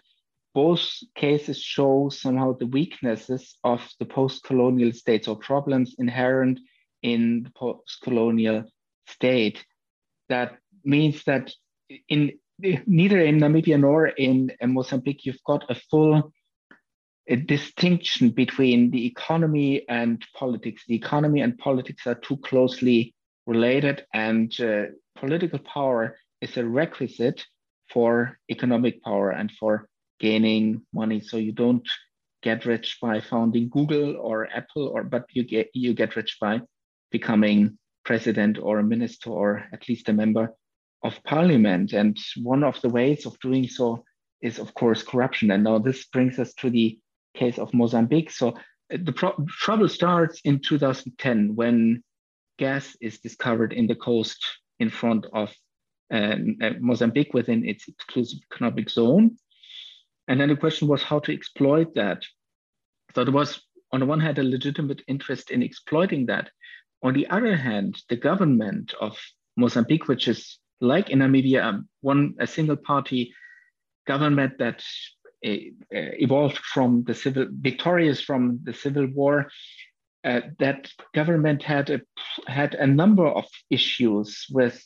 [0.54, 6.60] Both cases show somehow the weaknesses of the post-colonial states or problems inherent
[7.02, 8.64] in the post-colonial
[9.06, 9.64] state.
[10.28, 11.52] That means that
[12.08, 16.32] in neither in Namibia nor in Mozambique, you've got a full
[17.28, 20.82] a distinction between the economy and politics.
[20.88, 23.14] The economy and politics are too closely
[23.46, 24.86] related, and uh,
[25.16, 27.44] political power is a requisite
[27.92, 29.88] for economic power and for
[30.18, 31.20] gaining money.
[31.20, 31.86] So you don't
[32.42, 36.60] get rich by founding Google or Apple, or but you get you get rich by
[37.12, 40.54] becoming president or a minister or at least a member
[41.04, 41.92] of parliament.
[41.92, 44.04] And one of the ways of doing so
[44.40, 45.50] is, of course, corruption.
[45.50, 46.98] And now this brings us to the
[47.34, 48.30] case of Mozambique.
[48.30, 49.12] So uh, the
[49.48, 52.02] trouble starts in 2010 when
[52.58, 54.44] gas is discovered in the coast
[54.78, 55.52] in front of
[56.12, 59.36] uh, uh, Mozambique within its exclusive economic zone.
[60.28, 62.22] And then the question was how to exploit that.
[63.14, 63.60] So there was,
[63.92, 66.50] on the one hand, a legitimate interest in exploiting that.
[67.02, 69.18] On the other hand, the government of
[69.56, 73.32] Mozambique, which is like in Namibia, um, one a single party
[74.06, 74.82] government that
[75.44, 75.58] uh,
[75.90, 79.50] evolved from the civil, victorious from the civil war,
[80.24, 82.00] uh, that government had a,
[82.46, 84.84] had a number of issues with,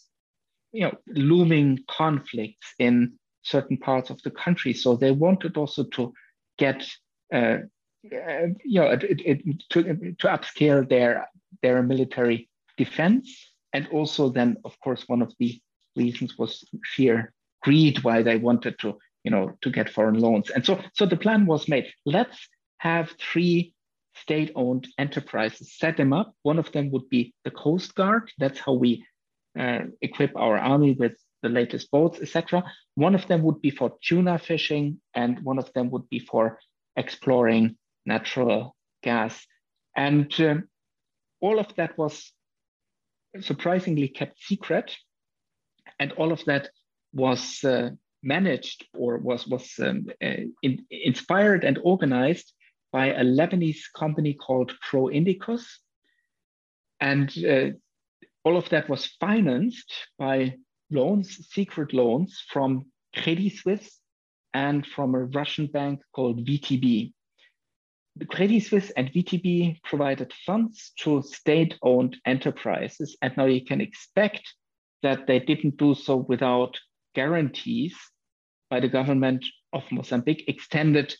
[0.72, 4.72] you know, looming conflicts in certain parts of the country.
[4.72, 6.12] So they wanted also to
[6.58, 6.88] get,
[7.32, 7.58] uh,
[8.10, 11.28] you know, it, it, to, to upscale their
[11.62, 15.60] their military defense, and also then, of course, one of the
[15.96, 20.50] reasons was sheer greed why they wanted to you know, to get foreign loans.
[20.50, 21.92] And so, so the plan was made.
[22.04, 22.38] Let's
[22.78, 23.74] have three
[24.14, 26.32] state-owned enterprises, set them up.
[26.42, 28.30] One of them would be the Coast Guard.
[28.38, 29.04] That's how we
[29.58, 32.62] uh, equip our army with the latest boats, etc.
[32.94, 36.60] One of them would be for tuna fishing, and one of them would be for
[36.94, 39.46] exploring natural gas.
[39.96, 40.68] And um,
[41.40, 42.32] all of that was
[43.40, 44.96] surprisingly kept secret.
[45.98, 46.70] And all of that
[47.12, 47.90] was uh,
[48.22, 52.52] managed or was, was um, uh, in, inspired and organized
[52.92, 55.80] by a Lebanese company called Pro Indicus.
[57.00, 57.70] And uh,
[58.44, 60.54] all of that was financed by
[60.90, 64.00] loans, secret loans from Credit Suisse
[64.54, 67.12] and from a Russian bank called VTB.
[68.24, 73.16] Credit Suisse and VTB provided funds to state owned enterprises.
[73.20, 74.54] And now you can expect
[75.02, 76.78] that they didn't do so without
[77.14, 77.94] guarantees
[78.70, 81.14] by the government of Mozambique, extended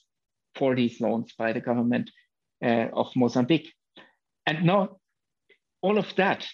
[0.54, 2.10] for these loans by the government
[2.64, 3.72] uh, of Mozambique.
[4.46, 4.96] And now
[5.82, 6.46] all of that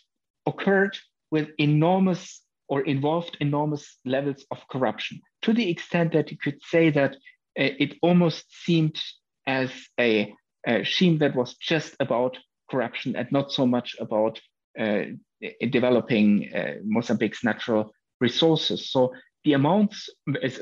[0.46, 0.98] occurred
[1.30, 6.90] with enormous or involved enormous levels of corruption to the extent that you could say
[6.90, 7.14] that
[7.58, 8.98] uh, it almost seemed
[9.46, 10.32] as a,
[10.66, 12.36] a, scheme that was just about
[12.70, 14.40] corruption and not so much about
[14.78, 15.02] uh,
[15.70, 18.90] developing uh, Mozambique's natural resources.
[18.90, 19.12] So
[19.44, 20.08] the amounts,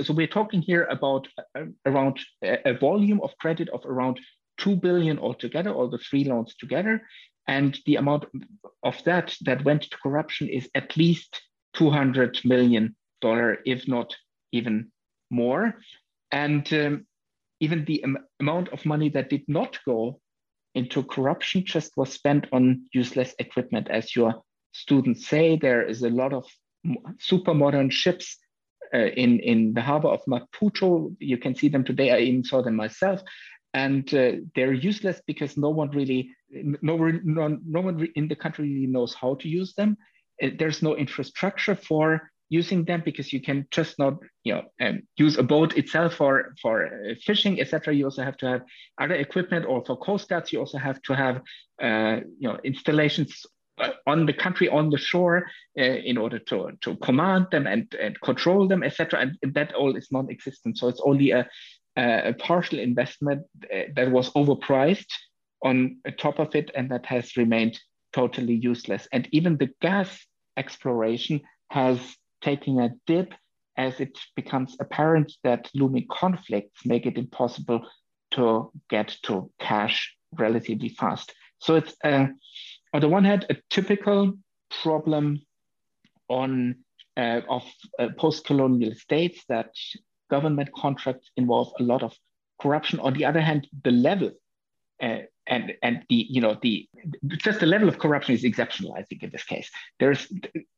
[0.02, 4.18] so we're talking here about uh, around a volume of credit of around
[4.58, 7.02] 2 billion altogether, all the three loans together.
[7.46, 8.26] And the amount
[8.82, 11.40] of that that went to corruption is at least
[11.74, 14.14] 200 million dollar, if not
[14.52, 14.90] even
[15.30, 15.74] more.
[16.30, 17.06] And um,
[17.60, 20.20] even the am amount of money that did not go
[20.74, 23.88] into corruption just was spent on useless equipment.
[23.90, 24.42] As your
[24.72, 26.46] students say, there is a lot of
[27.18, 28.38] super modern ships
[28.94, 31.14] uh, in, in the harbor of Maputo.
[31.18, 32.12] You can see them today.
[32.12, 33.20] I even saw them myself.
[33.74, 38.68] And uh, they're useless because no one really, no, no, no one in the country
[38.68, 39.96] really knows how to use them.
[40.42, 45.02] Uh, there's no infrastructure for using them because you can just not you know um,
[45.16, 48.62] use a boat itself for for uh, fishing etc you also have to have
[49.00, 51.40] other equipment or for coast guards you also have to have
[51.82, 53.46] uh, you know installations
[54.06, 55.46] on the country on the shore
[55.78, 59.32] uh, in order to, to command them and, and control them, etc.
[59.42, 60.78] And that all is non-existent.
[60.78, 61.48] So it's only a,
[61.96, 65.12] a partial investment uh, that was overpriced
[65.62, 67.78] on top of it, and that has remained
[68.12, 69.06] totally useless.
[69.12, 70.26] And even the gas
[70.56, 71.40] exploration
[71.70, 71.98] has
[72.40, 73.34] taken a dip
[73.76, 77.86] as it becomes apparent that looming conflicts make it impossible
[78.32, 81.34] to get to cash relatively fast.
[81.58, 82.26] So it's uh,
[82.92, 84.34] on the one hand a typical
[84.82, 85.40] problem
[86.28, 86.76] on
[87.16, 87.64] uh, of
[87.98, 89.70] uh, post-colonial states that
[90.30, 92.14] government contracts involve a lot of
[92.60, 93.00] corruption.
[93.00, 94.30] On the other hand, the level
[95.02, 95.18] uh,
[95.50, 96.88] and and the you know the
[97.36, 98.94] just the level of corruption is exceptional.
[98.94, 100.32] I think in this case, there's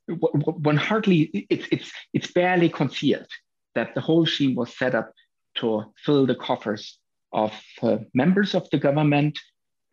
[0.08, 3.28] one hardly it's it's it's barely concealed
[3.74, 5.12] that the whole scheme was set up
[5.56, 6.98] to fill the coffers
[7.32, 7.52] of
[7.82, 9.38] uh, members of the government,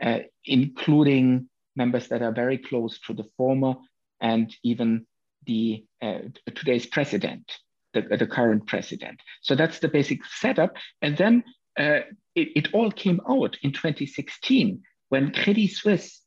[0.01, 3.75] uh, including members that are very close to the former
[4.21, 5.05] and even
[5.45, 6.19] the uh,
[6.55, 7.49] today's president,
[7.93, 9.19] the, the current president.
[9.41, 10.75] So that's the basic setup.
[11.01, 11.43] And then
[11.79, 12.01] uh,
[12.35, 16.21] it, it all came out in 2016 when Credit Suisse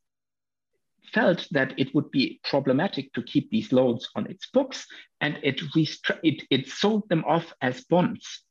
[1.13, 4.87] felt that it would be problematic to keep these loans on its books
[5.21, 5.61] and it,
[6.23, 8.43] it, it sold them off as bonds.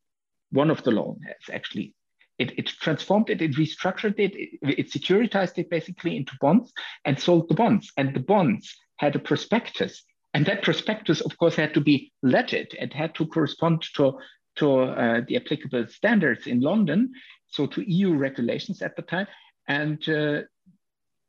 [0.51, 1.21] One of the loans
[1.51, 1.95] actually.
[2.37, 6.71] It, it transformed it, it restructured it, it, it securitized it basically into bonds
[7.05, 7.91] and sold the bonds.
[7.97, 10.03] And the bonds had a prospectus.
[10.33, 12.73] And that prospectus, of course, had to be legit.
[12.79, 14.17] It had to correspond to
[14.57, 17.11] to uh, the applicable standards in London,
[17.47, 19.27] so to EU regulations at the time.
[19.67, 20.41] And uh,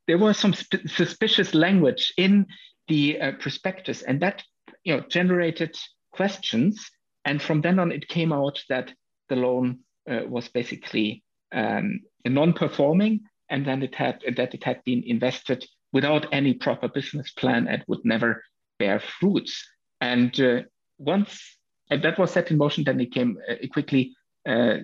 [0.07, 2.47] there was some suspicious language in
[2.89, 4.43] the uh, prospectus, and that
[4.85, 5.77] you know generated
[6.13, 6.91] questions.
[7.25, 8.93] And from then on, it came out that
[9.29, 15.03] the loan uh, was basically um, non-performing, and then it had that it had been
[15.07, 18.43] invested without any proper business plan and would never
[18.79, 19.65] bear fruits.
[20.01, 20.63] And uh,
[20.99, 21.59] once
[21.93, 22.85] and that was set in motion.
[22.85, 24.15] Then it came uh, it quickly
[24.49, 24.79] uh,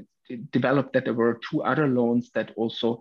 [0.52, 3.00] developed that there were two other loans that also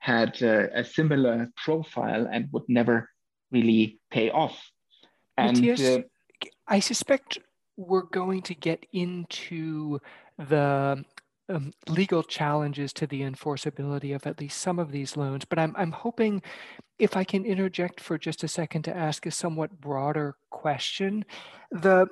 [0.00, 3.08] had uh, a similar profile and would never
[3.50, 4.70] really pay off.
[5.36, 6.02] And Matthias, uh,
[6.66, 7.38] I suspect
[7.76, 9.98] we're going to get into
[10.36, 11.04] the
[11.48, 15.44] um, legal challenges to the enforceability of at least some of these loans.
[15.44, 16.42] But I'm, I'm hoping
[16.98, 21.24] if I can interject for just a second to ask a somewhat broader question.
[21.70, 22.06] The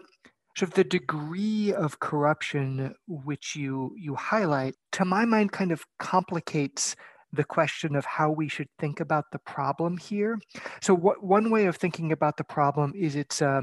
[0.56, 5.84] sort of the degree of corruption which you you highlight to my mind kind of
[5.98, 6.96] complicates
[7.32, 10.38] the question of how we should think about the problem here.
[10.80, 13.62] So what one way of thinking about the problem is it's a,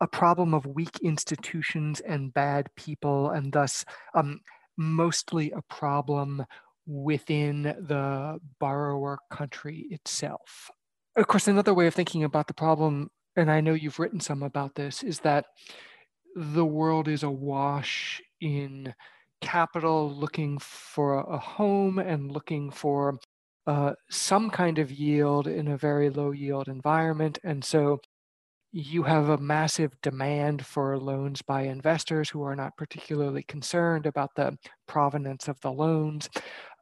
[0.00, 4.40] a problem of weak institutions and bad people and thus um,
[4.78, 6.46] mostly a problem
[6.86, 10.70] within the borrower country itself.
[11.16, 14.42] Of course another way of thinking about the problem and i know you've written some
[14.42, 15.46] about this is that
[16.34, 18.94] the world is awash in
[19.40, 23.18] capital looking for a home and looking for
[23.66, 27.38] uh, some kind of yield in a very low yield environment.
[27.44, 28.00] And so
[28.72, 34.30] you have a massive demand for loans by investors who are not particularly concerned about
[34.34, 34.56] the
[34.88, 36.28] provenance of the loans.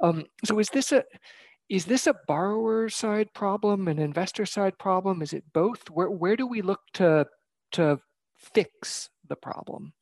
[0.01, 1.05] Um, so is this a
[1.69, 5.23] is this a borrower side problem, an investor side problem?
[5.23, 5.91] Is it both?
[5.91, 7.27] Where where do we look to
[7.73, 7.99] to
[8.55, 9.93] fix the problem?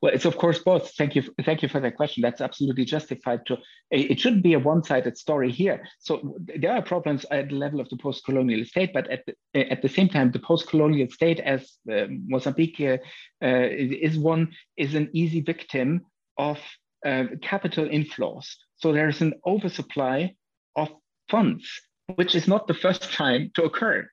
[0.00, 0.90] Well, it's of course both.
[0.96, 1.22] Thank you.
[1.44, 2.20] Thank you for that question.
[2.22, 3.40] That's absolutely justified.
[3.46, 3.58] To
[3.90, 5.86] it shouldn't be a one-sided story here.
[6.00, 9.80] So there are problems at the level of the post-colonial state, but at the, at
[9.82, 12.98] the same time, the post-colonial state, as uh, Mozambique uh,
[13.40, 16.04] is one, is an easy victim
[16.36, 16.58] of
[17.06, 18.46] uh, capital inflows.
[18.76, 20.34] So there is an oversupply
[20.76, 20.88] of
[21.30, 21.66] funds,
[22.14, 24.08] which is not the first time to occur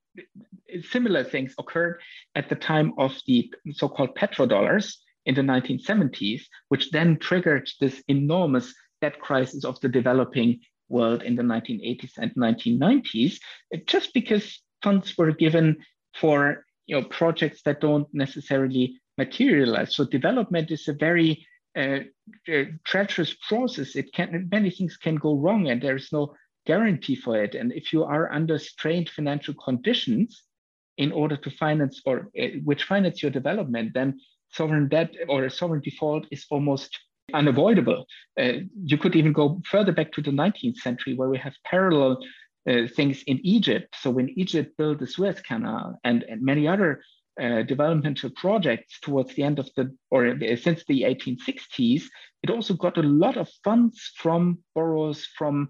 [0.82, 2.00] similar things occurred
[2.36, 8.74] at the time of the so-called petrodollars in the 1970s, which then triggered this enormous
[9.02, 13.40] debt crisis of the developing world in the 1980s and 1990s,
[13.86, 15.78] just because funds were given
[16.16, 19.96] for you know projects that don't necessarily materialize.
[19.96, 22.00] So development is a very uh,
[22.48, 23.96] uh, treacherous process.
[23.96, 26.36] It can many things can go wrong, and there is no
[26.66, 27.56] guarantee for it.
[27.56, 30.44] And if you are under strained financial conditions
[30.98, 34.20] in order to finance or uh, which finance your development, then
[34.52, 36.98] sovereign debt or sovereign default is almost
[37.34, 38.06] unavoidable.
[38.40, 38.54] Uh,
[38.84, 42.18] you could even go further back to the 19th century where we have parallel
[42.70, 43.96] uh, things in Egypt.
[44.02, 47.02] So when Egypt built the Suez Canal and, and many other
[47.40, 52.04] uh, developmental projects towards the end of the, or uh, since the 1860s,
[52.44, 55.70] it also got a lot of funds from borrowers from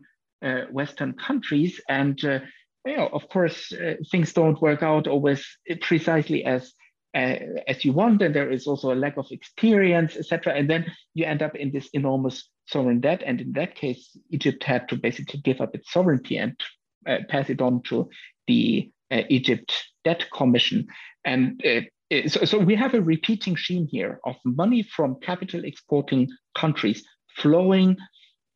[0.72, 1.82] Western countries.
[1.90, 2.40] And uh,
[2.86, 5.46] you know, of course, uh, things don't work out always
[5.82, 6.74] precisely as
[7.16, 10.54] as you want, and there is also a lack of experience, etc.
[10.54, 13.24] And then you end up in this enormous sovereign debt.
[13.26, 16.60] And in that case, Egypt had to basically give up its sovereignty and
[17.08, 18.10] uh, pass it on to
[18.48, 19.72] the uh, Egypt
[20.04, 20.88] Debt Commission.
[21.24, 21.82] And uh,
[22.14, 27.04] uh, so, so we have a repeating scheme here of money from capital exporting countries
[27.38, 27.98] flowing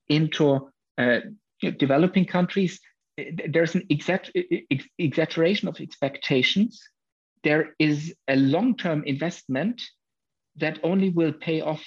[0.07, 0.69] into
[1.63, 2.79] uh, developing countries.
[3.17, 6.81] There's an exaggeration of expectations.
[7.43, 9.81] There is a long term investment
[10.55, 11.83] that only will pay off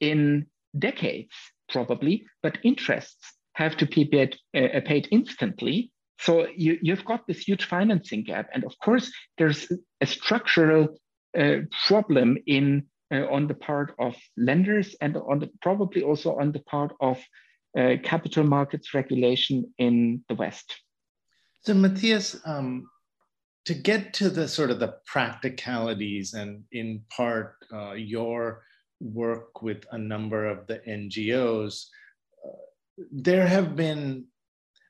[0.00, 0.46] in
[0.78, 1.34] decades,
[1.68, 5.92] probably, but interests have to be paid, uh, paid instantly.
[6.18, 8.48] So you, you've got this huge financing gap.
[8.54, 9.70] And of course, there's
[10.00, 10.88] a structural
[11.38, 11.56] uh,
[11.86, 16.60] problem in uh, on the part of lenders and on the, probably also on the
[16.60, 17.18] part of
[17.78, 20.74] uh, capital markets regulation in the West.
[21.62, 22.88] So Matthias, um,
[23.64, 28.64] to get to the sort of the practicalities and in part uh, your
[29.00, 31.86] work with a number of the NGOs,
[32.44, 32.56] uh,
[33.10, 34.26] there have been,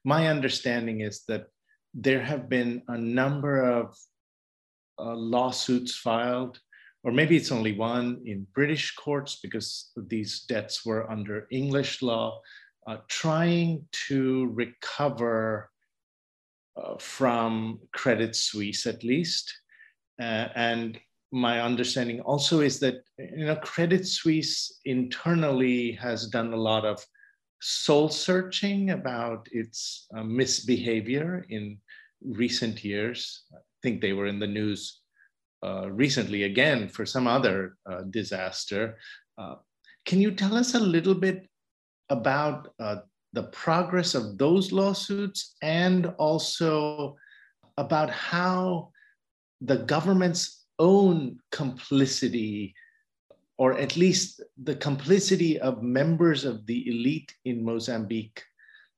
[0.05, 1.47] my understanding is that
[1.95, 3.95] there have been a number of
[4.99, 6.59] uh, lawsuits filed,
[7.05, 12.41] or maybe it's only one in British courts because these debts were under English law,
[12.87, 15.70] uh, trying to recover
[16.76, 19.55] uh, from Credit Suisse at least.
[20.20, 20.99] Uh, and
[21.30, 27.05] my understanding also is that you know Credit Suisse internally has done a lot of
[27.61, 31.78] soul searching about its uh, misbehavior in
[32.24, 33.45] recent years.
[33.53, 35.01] I think they were in the news
[35.64, 38.99] uh, recently again for some other uh, disaster.
[40.05, 41.49] Can you tell us a little bit
[42.12, 42.96] about uh,
[43.32, 47.16] the progress of those lawsuits and also
[47.78, 48.90] about how
[49.62, 52.74] the government's own complicity
[53.56, 58.42] or at least the complicity of members of the elite in Mozambique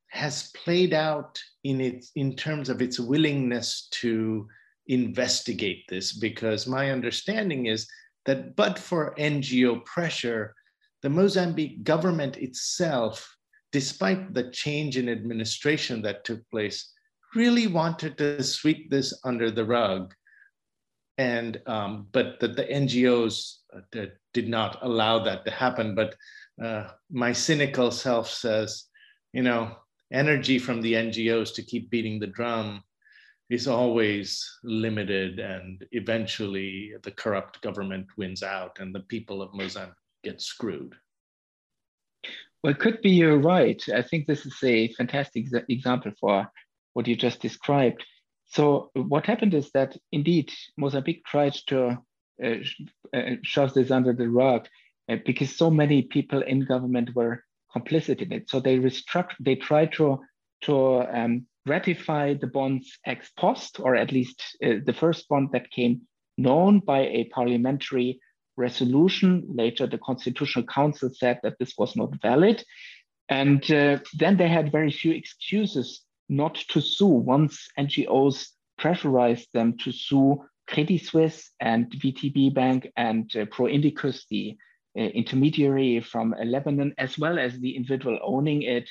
[0.08, 4.48] has played out in its in terms of its willingness to
[4.86, 6.12] investigate this.
[6.12, 7.86] Because my understanding is
[8.26, 10.54] that but for NGO pressure,
[11.04, 13.36] the Mozambique government itself,
[13.72, 16.92] despite the change in administration that took place,
[17.34, 20.14] really wanted to sweep this under the rug.
[21.18, 25.94] And um, but that the NGOs uh, did not allow that to happen.
[25.94, 26.16] But
[26.64, 28.84] uh, my cynical self says,
[29.34, 29.76] you know,
[30.10, 32.82] energy from the NGOs to keep beating the drum
[33.50, 39.94] is always limited and eventually the corrupt government wins out and the people of Mozambique
[40.24, 40.94] get screwed.
[42.62, 43.82] Well, it could be you're right.
[43.94, 46.50] I think this is a fantastic example for
[46.94, 48.02] what you just described.
[48.46, 51.98] So what happened is that indeed Mozambique tried to
[52.42, 52.54] uh,
[53.14, 54.66] uh, shove this under the rug
[55.10, 57.44] uh, because so many people in government were
[57.76, 58.48] complicit in it.
[58.48, 60.20] So they restruct, they tried to
[60.62, 65.70] to um, ratify the bonds ex post, or at least uh, the first bond that
[65.70, 66.02] came
[66.38, 68.18] known by a parliamentary
[68.56, 69.44] resolution.
[69.48, 72.64] Later, the Constitutional Council said that this was not valid.
[73.28, 78.48] And uh, then they had very few excuses not to sue once NGOs
[78.78, 84.56] pressurized them to sue Credit Suisse and VTB Bank and uh, Pro Indicus, the
[84.96, 88.88] uh, intermediary from Lebanon, as well as the individual owning it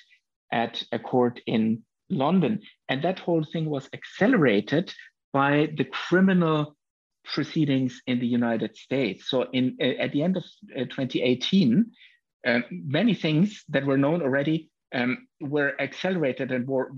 [0.51, 2.61] at a court in London.
[2.89, 4.93] And that whole thing was accelerated
[5.31, 6.75] by the criminal
[7.23, 9.29] proceedings in the United States.
[9.29, 10.43] So in uh, at the end of
[10.75, 11.91] uh, 2018,
[12.45, 16.91] uh, many things that were known already um, were accelerated and were,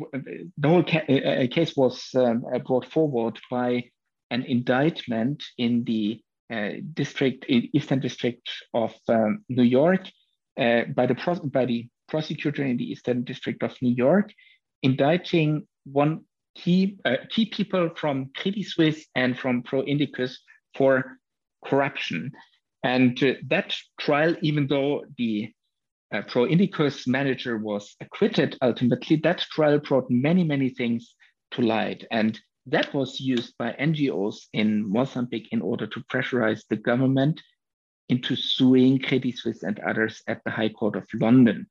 [0.57, 3.83] the whole ca uh, uh, case was um, uh, brought forward by
[4.31, 6.21] an indictment in the
[6.93, 10.01] district, Eastern District of um, New York
[10.57, 14.31] by the by the prosecutor in the Eastern District of New York
[14.83, 16.21] indicting one
[16.55, 20.39] key, uh, key people from Credit Suisse and from Pro Indicus
[20.75, 21.17] for
[21.65, 22.31] corruption.
[22.83, 25.51] And uh, that trial, even though the
[26.13, 31.15] uh, Pro Indicus manager was acquitted ultimately, that trial brought many, many things
[31.51, 32.05] to light.
[32.11, 37.41] And that was used by NGOs in Mozambique in order to pressurize the government
[38.09, 41.67] into suing Credit Suisse and others at the High Court of London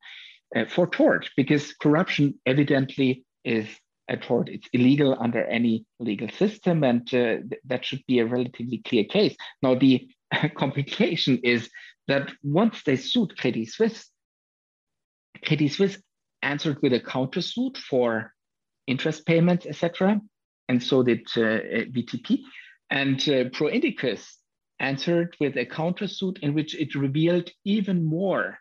[0.57, 3.69] uh, for tort because corruption evidently is
[4.17, 4.49] tort.
[4.49, 9.05] It's illegal under any legal system, and uh, th that should be a relatively clear
[9.05, 9.35] case.
[9.63, 10.09] Now, the
[10.57, 11.71] complication is
[12.09, 14.11] that once they sued Credit Suisse,
[15.45, 15.99] Credit Suisse
[16.43, 18.33] answered with a countersuit for
[18.87, 20.21] interest payments, etc.,
[20.69, 22.37] and so did uh.
[22.91, 24.39] And uh, Pro Indicus
[24.79, 28.59] answered with a countersuit in which it revealed even more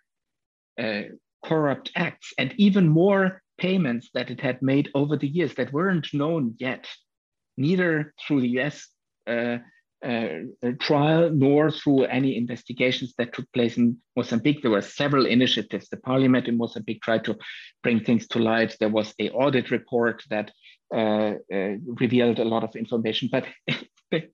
[0.82, 1.04] uh,
[1.46, 6.14] corrupt acts and even more payments that it had made over the years that weren't
[6.14, 6.86] known yet
[7.56, 8.76] neither through the US
[9.26, 9.58] uh,
[10.12, 10.28] uh,
[10.80, 14.62] trial nor through any investigations that took place in Mozambique.
[14.62, 15.88] There were several initiatives.
[15.88, 17.38] The parliament in Mozambique tried to
[17.84, 18.76] bring things to light.
[18.80, 20.52] There was a audit report that
[20.94, 23.46] uh, uh, revealed a lot of information, but
[24.12, 24.28] the,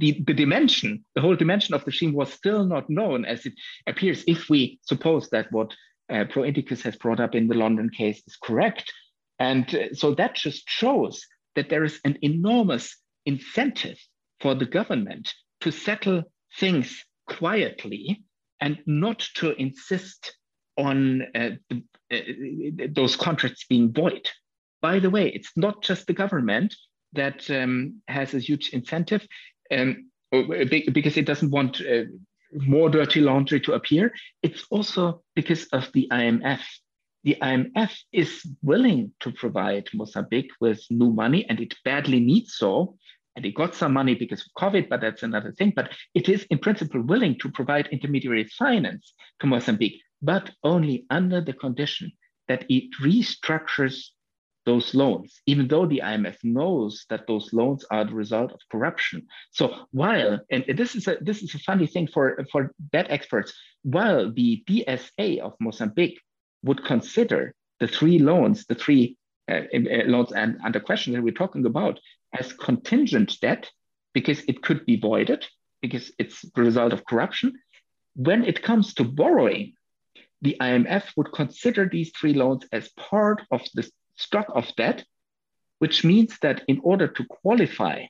[0.00, 3.54] the, the, dimension, the whole dimension of the scheme was still not known as it
[3.86, 5.72] appears if we suppose that what
[6.14, 8.92] uh, Pro Indicus has brought up in the London case is correct.
[9.38, 12.96] And uh, so that just shows that there is an enormous
[13.26, 13.98] incentive
[14.40, 16.22] for the government to settle
[16.58, 18.24] things quietly
[18.60, 20.36] and not to insist
[20.76, 24.28] on uh, the, uh, those contracts being void.
[24.82, 26.74] By the way, it's not just the government
[27.12, 29.26] that um, has a huge incentive
[29.70, 32.04] um, because it doesn't want uh,
[32.54, 34.12] more dirty laundry to appear.
[34.42, 36.60] It's also because of the IMF.
[37.24, 42.96] The IMF is willing to provide Mozambique with new money, and it badly needs so
[43.36, 45.72] and it got some money because of COVID, but that's another thing.
[45.74, 51.40] But it is in principle willing to provide intermediary finance to Mozambique, but only under
[51.40, 52.12] the condition
[52.48, 54.10] that it restructures
[54.66, 59.26] those loans, even though the IMF knows that those loans are the result of corruption.
[59.52, 63.52] So while, and this is a this is a funny thing for, for debt experts,
[63.82, 66.20] while the DSA of Mozambique
[66.62, 69.16] would consider the three loans, the three
[69.50, 72.00] uh, uh, loans and under question that we're talking about
[72.32, 73.70] as contingent debt
[74.14, 75.44] because it could be voided
[75.82, 77.52] because it's the result of corruption.
[78.16, 79.74] When it comes to borrowing,
[80.40, 85.04] the IMF would consider these three loans as part of the stock of debt,
[85.78, 88.04] which means that in order to qualify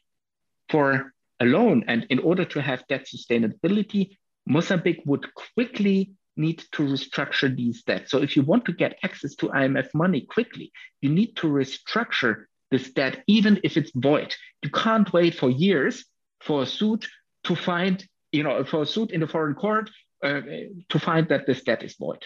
[0.68, 6.82] for a loan and in order to have debt sustainability, Mozambique would quickly need to
[6.82, 8.10] restructure these debts.
[8.10, 12.44] So if you want to get access to IMF money quickly, you need to restructure
[12.70, 14.34] this debt, even if it's void.
[14.62, 16.04] You can't wait for years
[16.40, 17.08] for a suit
[17.44, 19.90] to find, you know, for a suit in the foreign court
[20.22, 20.40] uh,
[20.88, 22.24] to find that this debt is void.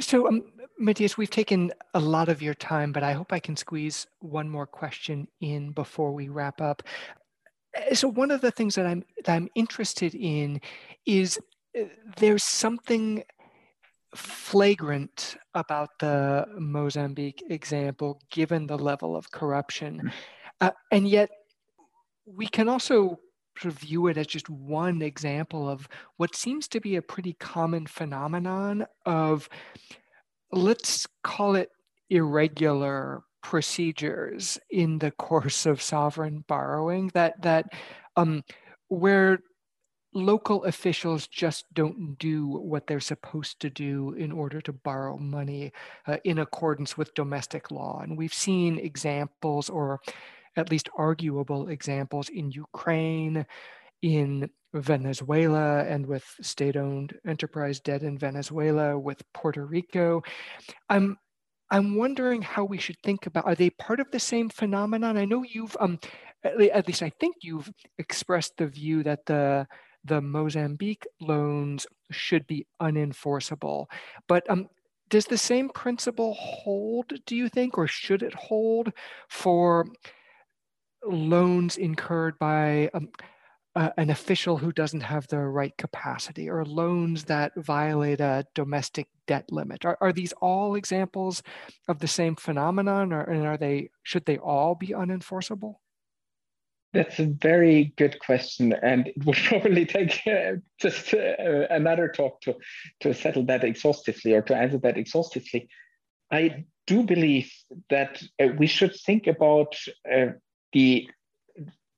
[0.00, 0.44] So, um,
[0.78, 4.48] Matthias, we've taken a lot of your time, but I hope I can squeeze one
[4.48, 6.82] more question in before we wrap up.
[7.76, 10.60] Uh, so, one of the things that I'm that I'm interested in
[11.06, 11.38] is
[11.78, 11.84] uh,
[12.18, 13.24] there's something
[14.14, 19.98] flagrant about the Mozambique example, given the level of corruption.
[19.98, 20.08] Hmm.
[20.60, 21.30] Uh, and yet,
[22.26, 23.18] we can also
[23.58, 27.34] sort of view it as just one example of what seems to be a pretty
[27.34, 29.48] common phenomenon of,
[30.52, 31.70] let's call it
[32.10, 37.66] irregular procedures in the course of sovereign borrowing that that
[38.16, 38.42] um,
[38.88, 39.38] where
[40.16, 45.70] local officials just don't do what they're supposed to do in order to borrow money
[46.06, 48.00] uh, in accordance with domestic law.
[48.02, 50.00] And we've seen examples, or
[50.56, 53.46] at least arguable examples, in Ukraine,
[54.02, 60.22] in Venezuela, and with state owned enterprise debt in Venezuela, with Puerto Rico.
[60.88, 61.16] I'm
[61.70, 65.16] I'm wondering how we should think about are they part of the same phenomenon?
[65.16, 65.98] I know you've um
[66.44, 69.66] at least I think you've expressed the view that the
[70.06, 73.86] the Mozambique loans should be unenforceable.
[74.28, 74.68] But um,
[75.08, 78.92] does the same principle hold, do you think, or should it hold
[79.28, 79.86] for
[81.06, 83.08] loans incurred by um,
[83.74, 89.06] uh, an official who doesn't have the right capacity or loans that violate a domestic
[89.26, 89.84] debt limit?
[89.84, 91.42] Are, are these all examples
[91.86, 95.76] of the same phenomenon or and are they, should they all be unenforceable?
[96.94, 102.40] That's a very good question, and it would probably take uh, just uh, another talk
[102.42, 102.56] to
[103.00, 105.68] to settle that exhaustively or to answer that exhaustively.
[106.30, 107.52] I do believe
[107.90, 109.76] that uh, we should think about
[110.10, 110.28] uh,
[110.72, 111.08] the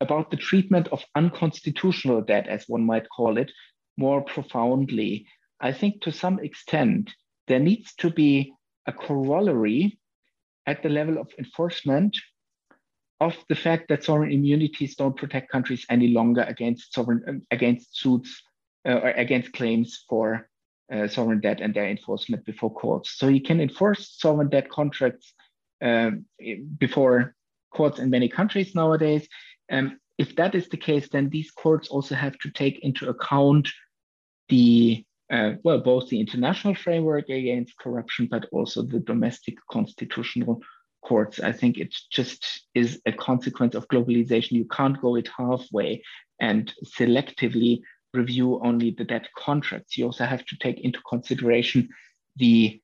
[0.01, 3.51] about the treatment of unconstitutional debt, as one might call it,
[3.97, 5.27] more profoundly.
[5.61, 7.13] I think to some extent
[7.49, 8.53] there needs to be
[8.87, 9.99] a corollary
[10.67, 12.17] at the level of enforcement
[13.21, 18.43] of the fact that sovereign immunities don't protect countries any longer against sovereign against suits
[18.89, 20.49] uh, or against claims for
[20.93, 23.19] uh, sovereign debt and their enforcement before courts.
[23.19, 25.33] So you can enforce sovereign debt contracts
[25.83, 26.11] uh,
[26.79, 27.35] before
[27.71, 29.27] courts in many countries nowadays.
[29.71, 33.69] Um, if that is the case, then these courts also have to take into account
[34.49, 40.61] the uh, well, both the international framework against corruption, but also the domestic constitutional
[41.05, 41.39] courts.
[41.39, 44.53] I think it just is a consequence of globalization.
[44.53, 46.03] You can't go it halfway
[46.41, 47.81] and selectively
[48.15, 49.99] review only the debt contracts.
[49.99, 51.89] You also have to take into consideration
[52.37, 52.81] the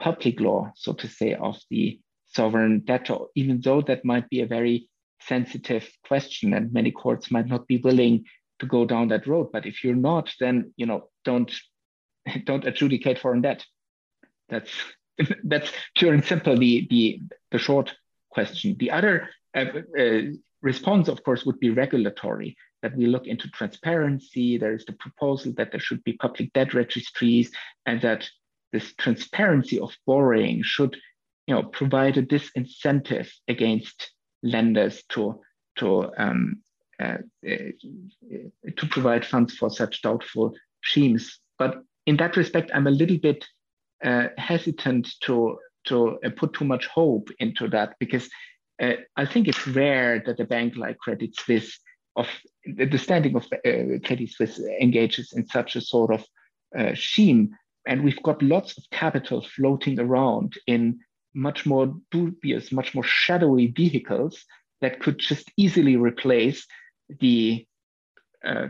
[0.00, 2.00] public law, so to say, of the
[2.34, 4.88] sovereign debtor, even though that might be a very
[5.20, 8.24] sensitive question, and many courts might not be willing
[8.58, 9.50] to go down that road.
[9.52, 11.52] But if you're not, then you know don't
[12.44, 13.64] don't adjudicate foreign debt.
[14.48, 14.70] That's
[15.44, 17.20] that's pure and simple the the
[17.50, 17.94] the short
[18.30, 18.76] question.
[18.78, 19.66] The other uh,
[19.98, 20.20] uh,
[20.62, 22.56] response, of course, would be regulatory.
[22.82, 24.58] That we look into transparency.
[24.58, 27.52] There is the proposal that there should be public debt registries,
[27.86, 28.28] and that
[28.72, 30.96] this transparency of borrowing should,
[31.52, 35.38] you know, provide a disincentive against lenders to
[35.76, 36.62] to um,
[36.98, 37.72] uh, uh,
[38.76, 41.40] to provide funds for such doubtful schemes.
[41.58, 43.44] But in that respect, I'm a little bit
[44.02, 48.30] uh, hesitant to to uh, put too much hope into that because
[48.82, 51.78] uh, I think it's rare that a bank like Credit Suisse
[52.16, 52.28] of
[52.64, 56.24] the standing of uh, Credit Suisse engages in such a sort of
[56.96, 57.50] scheme,
[57.86, 60.98] and we've got lots of capital floating around in
[61.34, 64.44] much more dubious, much more shadowy vehicles
[64.80, 66.66] that could just easily replace
[67.20, 67.66] the
[68.44, 68.68] uh,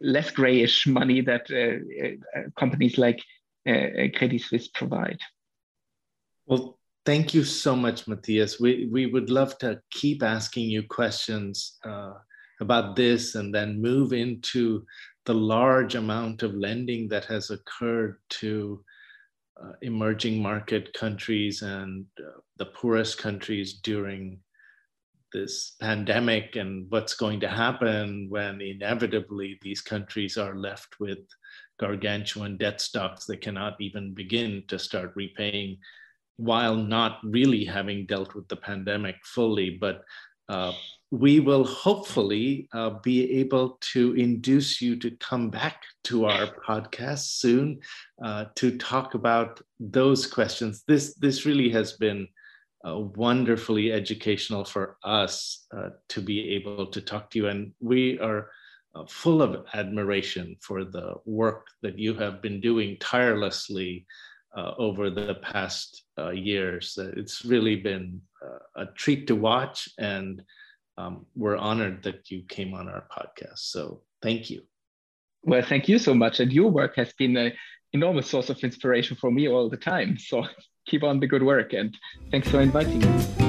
[0.00, 3.20] less grayish money that uh, uh, companies like
[3.66, 5.18] uh, Credit Suisse provide.
[6.46, 8.60] Well, thank you so much, Matthias.
[8.60, 12.14] We, we would love to keep asking you questions uh,
[12.60, 14.84] about this and then move into
[15.26, 18.84] the large amount of lending that has occurred to
[19.62, 24.38] uh, emerging market countries and uh, the poorest countries during
[25.32, 31.18] this pandemic and what's going to happen when inevitably these countries are left with
[31.80, 35.76] gargantuan debt stocks they cannot even begin to start repaying
[36.36, 39.70] while not really having dealt with the pandemic fully.
[39.70, 40.04] But
[40.48, 40.72] uh,
[41.14, 47.38] we will hopefully uh, be able to induce you to come back to our podcast
[47.38, 47.78] soon
[48.24, 50.82] uh, to talk about those questions.
[50.88, 52.26] This this really has been
[52.84, 58.18] uh, wonderfully educational for us uh, to be able to talk to you, and we
[58.18, 58.50] are.
[58.96, 64.06] Uh, full of admiration for the work that you have been doing tirelessly
[64.78, 66.96] over the past years.
[67.16, 68.20] it's really been
[68.76, 70.44] a treat to watch, and
[70.96, 73.58] um, we're honored that you came on our podcast.
[73.58, 74.62] So thank you.
[75.42, 76.40] Well, thank you so much.
[76.40, 77.52] And your work has been an
[77.92, 80.18] enormous source of inspiration for me all the time.
[80.18, 80.46] So
[80.86, 81.96] keep on the good work and
[82.30, 83.43] thanks for inviting me.